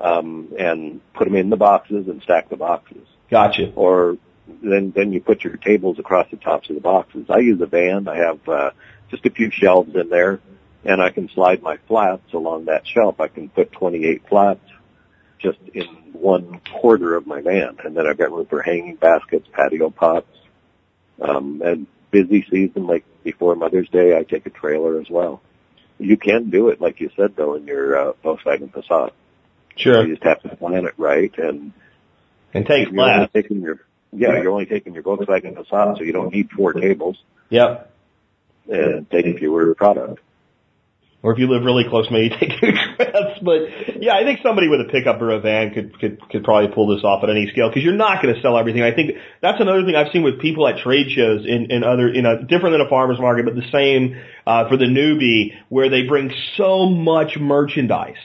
[0.00, 3.06] um, and put them in the boxes and stack the boxes.
[3.30, 3.72] Gotcha.
[3.74, 4.18] Or
[4.62, 7.26] then, then you put your tables across the tops of the boxes.
[7.28, 8.06] I use a van.
[8.06, 8.70] I have, uh,
[9.10, 10.40] just a few shelves in there
[10.86, 13.20] and I can slide my flats along that shelf.
[13.20, 14.60] I can put 28 flats
[15.46, 17.76] just in one quarter of my van.
[17.84, 20.26] And then I've got room for hanging baskets, patio pots,
[21.20, 25.40] um, and busy season like before Mother's Day, I take a trailer as well.
[25.98, 29.12] You can do it, like you said, though, in your uh, Volkswagen Passat.
[29.76, 30.04] Sure.
[30.06, 31.72] You just have to plan it right, and
[32.52, 33.30] And take you're only less.
[33.32, 33.80] taking your
[34.12, 37.16] yeah, you're only taking your Volkswagen Passat, so you don't need four tables
[37.50, 37.90] Yep.
[38.68, 40.20] and taking fewer product.
[41.22, 43.38] Or if you live really close, maybe take two trips.
[43.42, 46.72] But yeah, I think somebody with a pickup or a van could could could probably
[46.74, 48.82] pull this off at any scale because you're not going to sell everything.
[48.82, 52.08] I think that's another thing I've seen with people at trade shows in in other
[52.08, 55.90] you know different than a farmers market, but the same uh, for the newbie where
[55.90, 58.16] they bring so much merchandise.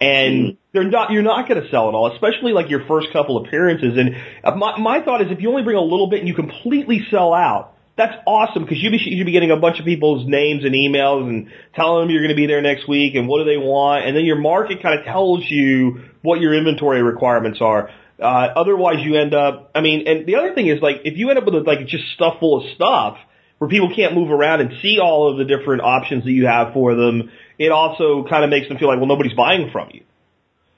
[0.00, 3.44] And they're not, you're not going to sell it all, especially like your first couple
[3.44, 3.98] appearances.
[3.98, 6.34] And uh, my, my thought is if you only bring a little bit and you
[6.34, 10.64] completely sell out, that's awesome because you should be getting a bunch of people's names
[10.64, 13.44] and emails and telling them you're going to be there next week and what do
[13.44, 14.06] they want.
[14.06, 17.90] And then your market kind of tells you what your inventory requirements are.
[18.20, 21.28] Uh, otherwise you end up, I mean, and the other thing is like, if you
[21.30, 23.18] end up with like just stuff full of stuff
[23.58, 26.72] where people can't move around and see all of the different options that you have
[26.72, 30.02] for them, it also kind of makes them feel like, well, nobody's buying from you.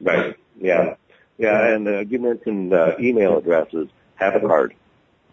[0.00, 0.36] Right.
[0.58, 0.94] Yeah.
[1.36, 1.74] Yeah.
[1.74, 3.88] And uh, you mentioned uh, email addresses.
[4.14, 4.74] Have a card.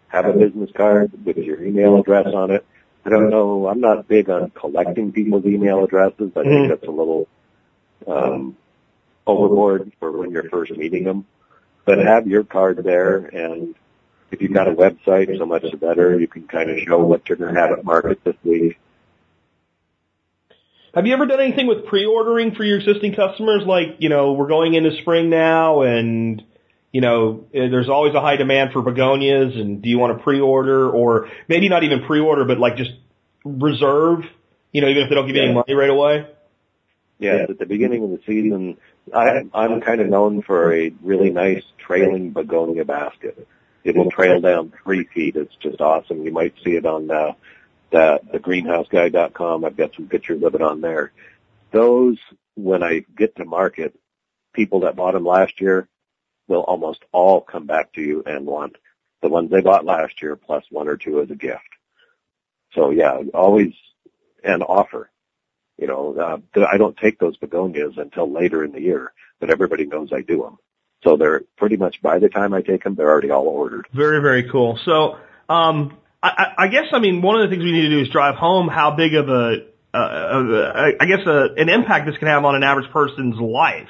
[0.09, 2.65] Have a business card with your email address on it.
[3.05, 3.67] I don't know.
[3.67, 6.31] I'm not big on collecting people's email addresses.
[6.35, 6.69] I think Mhm.
[6.69, 7.27] that's a little
[8.05, 8.55] um,
[9.25, 11.25] overboard for when you're first meeting them.
[11.85, 13.75] But have your card there, and
[14.31, 16.19] if you've got a website, so much the better.
[16.19, 18.77] You can kind of show what you're going to have at market this week.
[20.93, 23.63] Have you ever done anything with pre-ordering for your existing customers?
[23.65, 26.43] Like, you know, we're going into spring now and,
[26.97, 30.23] you know, eh, there's always a high demand for begonias and do you want to
[30.23, 32.89] pre-order or maybe not even pre-order, but like just
[33.45, 34.21] reserve,
[34.71, 36.25] you know, even if they don't give you any money right away?
[37.19, 38.77] Yes, at the beginning of the season,
[39.13, 43.47] I, I'm kind of known for a really nice trailing begonia basket.
[43.83, 45.35] It will trail down three feet.
[45.35, 46.23] It's just awesome.
[46.23, 47.33] You might see it on uh,
[47.91, 49.65] the, the greenhouseguy.com.
[49.65, 51.11] I've got some pictures of it on there.
[51.71, 52.17] Those,
[52.55, 53.93] when I get to market,
[54.53, 55.87] people that bought them last year
[56.47, 58.75] will almost all come back to you and want
[59.21, 61.61] the ones they bought last year plus one or two as a gift.
[62.73, 63.73] So yeah, always
[64.43, 65.09] an offer.
[65.77, 69.85] You know, uh, I don't take those begonias until later in the year, but everybody
[69.85, 70.57] knows I do them.
[71.03, 73.87] So they're pretty much by the time I take them, they're already all ordered.
[73.93, 74.79] Very, very cool.
[74.83, 75.17] So,
[75.47, 78.09] um, I, I guess, I mean, one of the things we need to do is
[78.09, 82.55] drive home how big of a, uh, guess, a, an impact this can have on
[82.55, 83.87] an average person's life.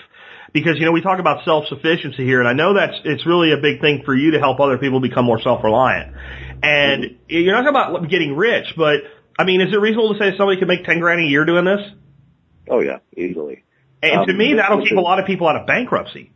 [0.60, 3.58] Because, you know, we talk about self-sufficiency here, and I know that's, it's really a
[3.58, 6.14] big thing for you to help other people become more self-reliant.
[6.64, 9.02] And you're not talking about getting rich, but,
[9.38, 11.66] I mean, is it reasonable to say somebody could make 10 grand a year doing
[11.66, 11.82] this?
[12.70, 13.64] Oh yeah, easily.
[14.04, 16.32] And to Um, me, that'll keep a lot of people out of bankruptcy.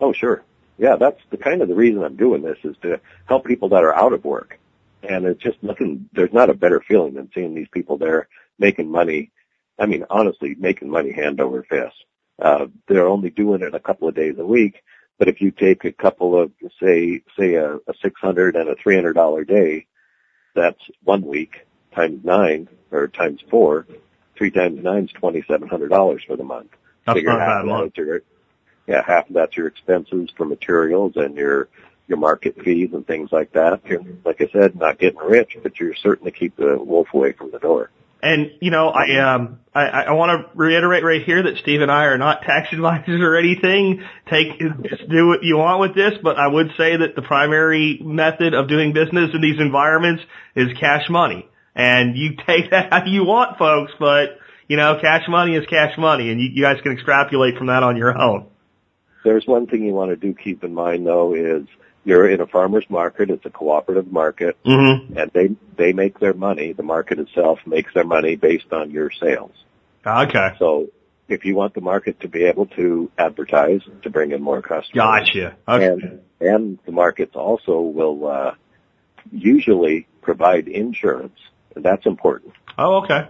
[0.00, 0.42] Oh sure.
[0.78, 3.84] Yeah, that's the kind of the reason I'm doing this is to help people that
[3.84, 4.58] are out of work.
[5.02, 8.90] And it's just nothing, there's not a better feeling than seeing these people there making
[8.90, 9.30] money.
[9.78, 11.96] I mean, honestly, making money hand over fist.
[12.40, 14.82] Uh, they're only doing it a couple of days a week.
[15.18, 19.46] But if you take a couple of, say, say a, a 600 and a $300
[19.46, 19.86] day,
[20.54, 23.86] that's one week times nine or times four.
[24.36, 26.70] Three times nine is $2,700 for the month.
[27.06, 27.96] That's Figure not a half bad that month.
[27.96, 28.22] your-
[28.86, 31.68] yeah, half of that's your expenses for materials and your
[32.06, 33.80] your market fees and things like that.
[33.86, 37.50] You're, like I said, not getting rich, but you're certainly keep the wolf away from
[37.50, 37.90] the door.
[38.24, 41.90] And you know, I um, I, I want to reiterate right here that Steve and
[41.90, 44.02] I are not tax advisors or anything.
[44.30, 48.54] Take do what you want with this, but I would say that the primary method
[48.54, 50.22] of doing business in these environments
[50.56, 53.92] is cash money, and you take that how you want, folks.
[53.98, 57.66] But you know, cash money is cash money, and you, you guys can extrapolate from
[57.66, 58.46] that on your own.
[59.22, 61.66] There's one thing you want to do keep in mind though is
[62.04, 63.30] you're in a farmer's market.
[63.30, 65.16] It's a cooperative market, Mm-hmm.
[65.18, 66.72] and they they make their money.
[66.72, 69.52] The market itself makes their money based on your sales.
[70.06, 70.50] Okay.
[70.58, 70.88] So
[71.28, 74.92] if you want the market to be able to advertise to bring in more customers,
[74.94, 75.56] Gotcha.
[75.66, 75.86] Okay.
[75.86, 78.54] and and the markets also will uh,
[79.32, 81.38] usually provide insurance,
[81.74, 82.52] and that's important.
[82.76, 83.28] Oh, okay.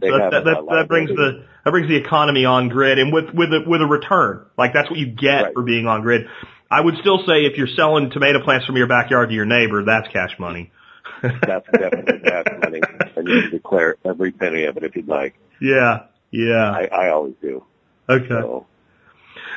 [0.00, 3.50] That, that, that, that brings the that brings the economy on grid and with with
[3.52, 4.46] a with a return.
[4.58, 5.54] Like that's what you get Right.
[5.54, 6.26] for being on grid.
[6.70, 9.84] I would still say if you're selling tomato plants from your backyard to your neighbor,
[9.84, 10.72] that's cash money.
[11.22, 12.80] that's definitely cash money,
[13.16, 15.34] and you can declare every penny of it if you'd like.
[15.60, 16.70] yeah, yeah.
[16.72, 17.64] I, I always do.
[18.08, 18.26] Okay.
[18.28, 18.66] So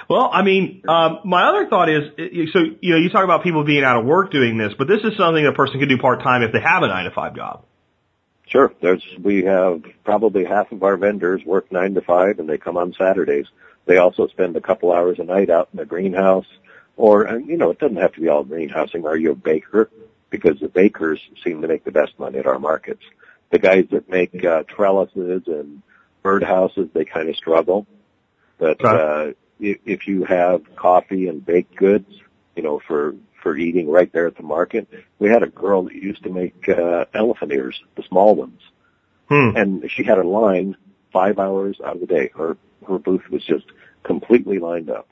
[0.09, 2.03] Well, I mean, um, my other thought is,
[2.53, 4.99] so you know, you talk about people being out of work doing this, but this
[5.03, 7.35] is something a person can do part time if they have a nine to five
[7.35, 7.65] job.
[8.47, 12.57] Sure, there's we have probably half of our vendors work nine to five, and they
[12.57, 13.47] come on Saturdays.
[13.85, 16.47] They also spend a couple hours a night out in the greenhouse,
[16.95, 19.05] or you know, it doesn't have to be all greenhousing.
[19.05, 19.89] Are you a baker?
[20.29, 23.03] Because the bakers seem to make the best money at our markets.
[23.49, 25.81] The guys that make uh, trellises and
[26.23, 27.87] birdhouses, they kind of struggle.
[28.57, 32.11] But uh, if, if you have coffee and baked goods,
[32.57, 34.87] you know, for for eating right there at the market,
[35.19, 38.59] we had a girl that used to make uh, elephant ears, the small ones,
[39.29, 39.55] Hmm.
[39.57, 40.75] and she had a line
[41.11, 42.31] five hours out of the day.
[42.35, 42.57] Her
[42.87, 43.65] her booth was just
[44.03, 45.07] completely lined up.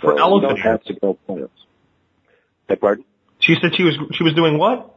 [0.00, 0.86] For So you elephant don't have ears?
[0.86, 1.52] to go plants.
[2.80, 3.04] Pardon?
[3.40, 4.94] She said she was she was doing what?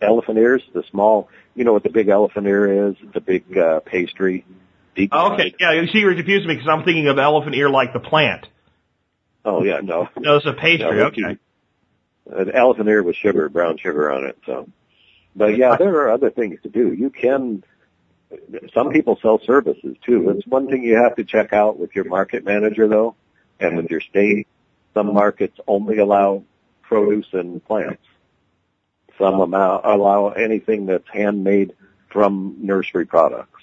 [0.00, 2.96] Elephant ears, the small, you know what the big elephant ear is?
[3.14, 4.44] The big uh, pastry.
[5.12, 5.72] Oh, okay, yeah.
[5.72, 8.46] You see, you're confusing me because I'm thinking of elephant ear like the plant.
[9.44, 10.08] Oh yeah, no.
[10.18, 10.96] No, it's a pastry.
[10.96, 11.38] No, okay.
[12.30, 14.38] An elephant ear with sugar, brown sugar on it.
[14.46, 14.68] So,
[15.34, 16.92] but yeah, there are other things to do.
[16.92, 17.64] You can.
[18.72, 20.30] Some people sell services too.
[20.30, 23.14] It's one thing you have to check out with your market manager though,
[23.60, 24.46] and with your state.
[24.94, 26.44] Some markets only allow
[26.82, 28.02] produce and plants.
[29.18, 31.74] Some allow, allow anything that's handmade
[32.10, 33.62] from nursery products.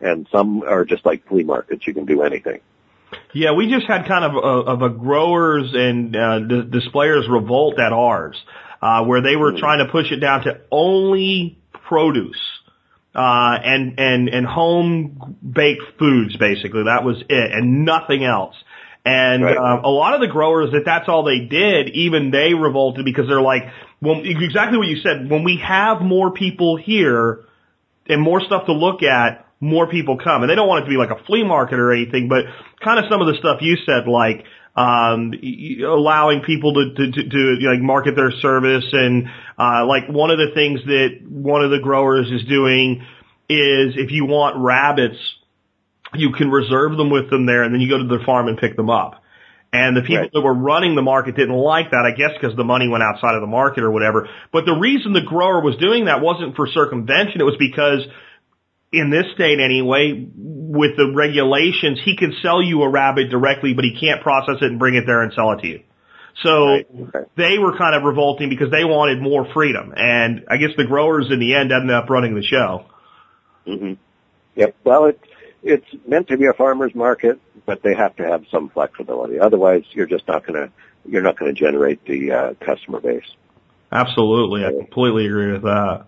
[0.00, 1.86] And some are just like flea markets.
[1.86, 2.60] You can do anything.
[3.32, 7.78] Yeah, we just had kind of a, of a growers and uh, d- displayers revolt
[7.78, 8.36] at ours,
[8.82, 11.58] uh, where they were trying to push it down to only
[11.88, 12.40] produce
[13.14, 16.36] uh, and and and home baked foods.
[16.36, 18.54] Basically, that was it, and nothing else.
[19.04, 19.56] And Right.
[19.56, 23.26] uh, a lot of the growers that that's all they did, even they revolted because
[23.28, 23.62] they're like,
[24.02, 25.30] well, exactly what you said.
[25.30, 27.40] When we have more people here,
[28.10, 30.42] and more stuff to look at, more people come.
[30.42, 32.44] And they don't want it to be like a flea market or anything, but
[32.82, 34.44] kind of some of the stuff you said, like
[34.76, 35.32] um,
[35.84, 39.28] allowing people to to, to, to you know, like market their service, and
[39.58, 43.02] uh, like one of the things that one of the growers is doing
[43.48, 45.18] is if you want rabbits,
[46.14, 48.58] you can reserve them with them there, and then you go to their farm and
[48.58, 49.22] pick them up.
[49.72, 50.32] And the people Right.
[50.32, 53.36] that were running the market didn't like that, I guess because the money went outside
[53.36, 54.28] of the market or whatever.
[54.52, 58.00] But the reason the grower was doing that wasn't for circumvention, it was because
[58.92, 63.84] in this state anyway, with the regulations, he can sell you a rabbit directly, but
[63.84, 65.80] he can't process it and bring it there and sell it to you.
[66.42, 66.86] So Right.
[67.00, 67.24] Okay.
[67.36, 69.92] they were kind of revolting because they wanted more freedom.
[69.96, 72.86] And I guess the growers in the end ended up running the show.
[73.64, 73.94] hmm
[74.56, 74.74] Yep.
[74.84, 75.20] Well, it,
[75.62, 79.38] it's meant to be a farmer's market, but they have to have some flexibility.
[79.38, 80.72] Otherwise, you're just not going to
[81.06, 83.24] you're not going to generate the uh, customer base.
[83.92, 84.64] Absolutely.
[84.64, 86.06] I completely agree with that.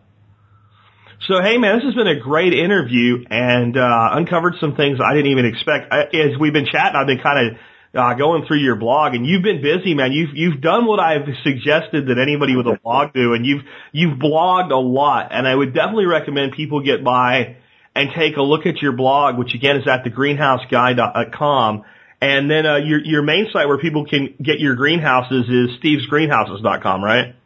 [1.28, 5.14] So, hey man, this has been a great interview and, uh, uncovered some things I
[5.14, 5.92] didn't even expect.
[5.92, 7.58] I, as we've been chatting, I've been kind of,
[7.94, 10.10] uh, going through your blog and you've been busy, man.
[10.10, 13.62] You've, you've done what I've suggested that anybody with a blog do and you've,
[13.92, 17.56] you've blogged a lot and I would definitely recommend people get by
[17.94, 21.84] and take a look at your blog, which again is at thegreenhouseguy.com.
[22.20, 27.04] And then, uh, your, your main site where people can get your greenhouses is stevesgreenhouses.com,
[27.04, 27.36] right?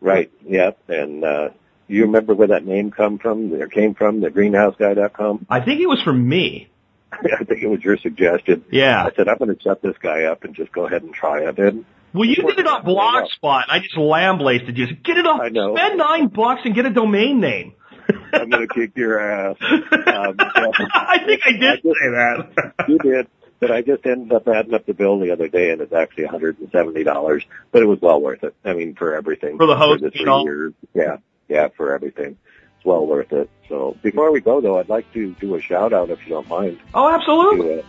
[0.00, 0.32] Right.
[0.46, 0.78] Yep.
[0.88, 1.48] And uh,
[1.94, 3.52] you remember where that name come from?
[3.54, 4.20] Or came from?
[4.20, 5.46] The greenhouseguy.com.
[5.48, 6.68] I think it was from me.
[7.12, 8.64] I think it was your suggestion.
[8.70, 9.04] Yeah.
[9.04, 11.42] I said I'm going to set this guy up and just go ahead and try
[11.48, 11.58] it.
[11.58, 14.86] And Well, you did it on Blogspot, I just lamblasted you.
[14.96, 15.40] Get it off.
[15.40, 15.76] I know.
[15.76, 17.74] Spend nine bucks and get a domain name.
[18.32, 19.56] I'm going to kick your ass.
[19.60, 22.72] Um, I think I did say that.
[22.88, 23.26] you did.
[23.60, 26.24] But I just ended up adding up the bill the other day, and it's actually
[26.24, 27.44] $170.
[27.70, 28.56] But it was well worth it.
[28.64, 29.56] I mean, for everything.
[29.56, 30.72] For the hosting the and three years.
[30.94, 31.18] Yeah,
[31.52, 32.38] yeah, for everything.
[32.76, 33.50] it's well worth it.
[33.68, 36.48] So before we go though, I'd like to do a shout out if you don't
[36.48, 36.80] mind.
[36.94, 37.82] Oh, absolutely.
[37.82, 37.84] To,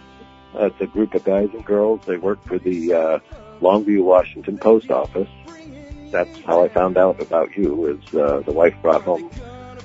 [0.55, 2.01] uh, it's a group of guys and girls.
[2.05, 3.19] They work for the uh,
[3.61, 5.29] Longview, Washington post office.
[6.11, 7.87] That's how I found out about you.
[7.87, 9.31] Is uh, the wife brought home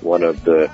[0.00, 0.70] one of the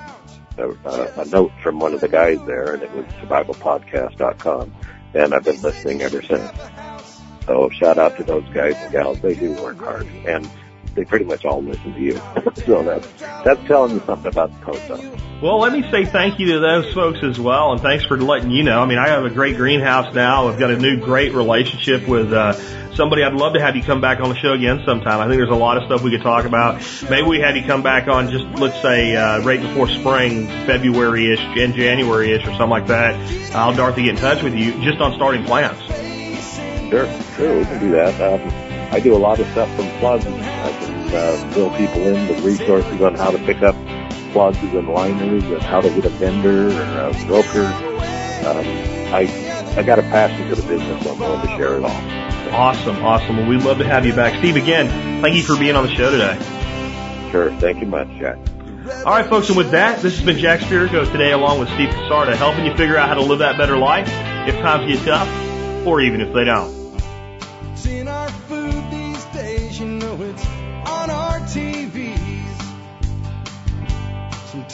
[0.57, 4.75] uh, a note from one of the guys there, and it was survivalpodcast.com,
[5.13, 6.51] and I've been listening ever since.
[7.45, 9.19] So shout out to those guys and gals.
[9.21, 10.49] They do work hard, and
[10.93, 12.21] they pretty much all listen to you.
[12.65, 13.07] so that's
[13.43, 15.21] that's telling you something about the office.
[15.41, 18.51] Well, let me say thank you to those folks as well, and thanks for letting
[18.51, 18.81] you know.
[18.81, 20.47] I mean, I have a great greenhouse now.
[20.47, 22.53] I've got a new great relationship with uh,
[22.95, 23.23] somebody.
[23.23, 25.19] I'd love to have you come back on the show again sometime.
[25.19, 26.81] I think there's a lot of stuff we could talk about.
[27.09, 31.41] Maybe we have you come back on just let's say uh, right before spring, February-ish,
[31.41, 33.15] and January-ish, or something like that.
[33.53, 35.81] I'll Dorothy get in touch with you just on starting plants.
[36.89, 38.21] Sure, sure, we can do that.
[38.21, 40.25] Um, I do a lot of stuff from plugs.
[40.25, 40.74] I
[41.15, 43.75] uh, fill people in with resources on how to pick up
[44.31, 47.65] plugs and liners and how to hit a vendor or a broker.
[47.65, 48.65] Um,
[49.13, 51.07] I I got a passion for the business.
[51.07, 52.53] I'm willing to share it all.
[52.53, 53.37] Awesome, awesome.
[53.37, 54.55] Well, we'd love to have you back, Steve.
[54.55, 56.37] Again, thank you for being on the show today.
[57.31, 58.37] Sure, thank you much, Jack.
[59.05, 61.89] All right, folks, and with that, this has been Jack Spirko today, along with Steve
[61.89, 64.07] Casarda, helping you figure out how to live that better life
[64.47, 65.27] if times get tough,
[65.87, 66.74] or even if they don't.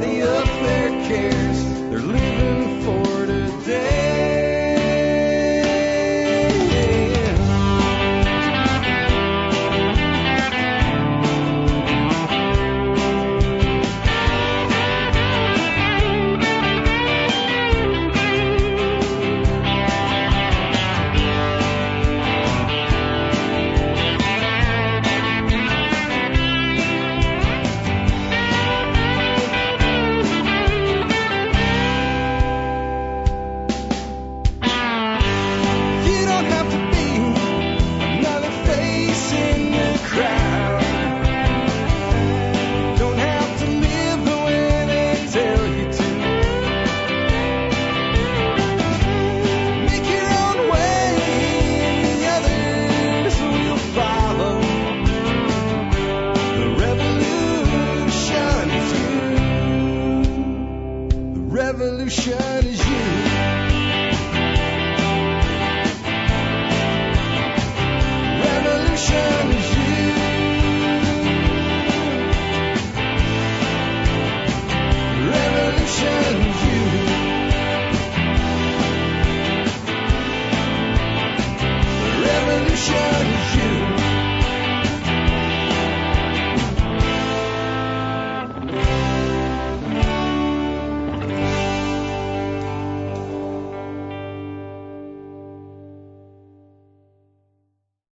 [0.00, 1.59] Nobody up there cares.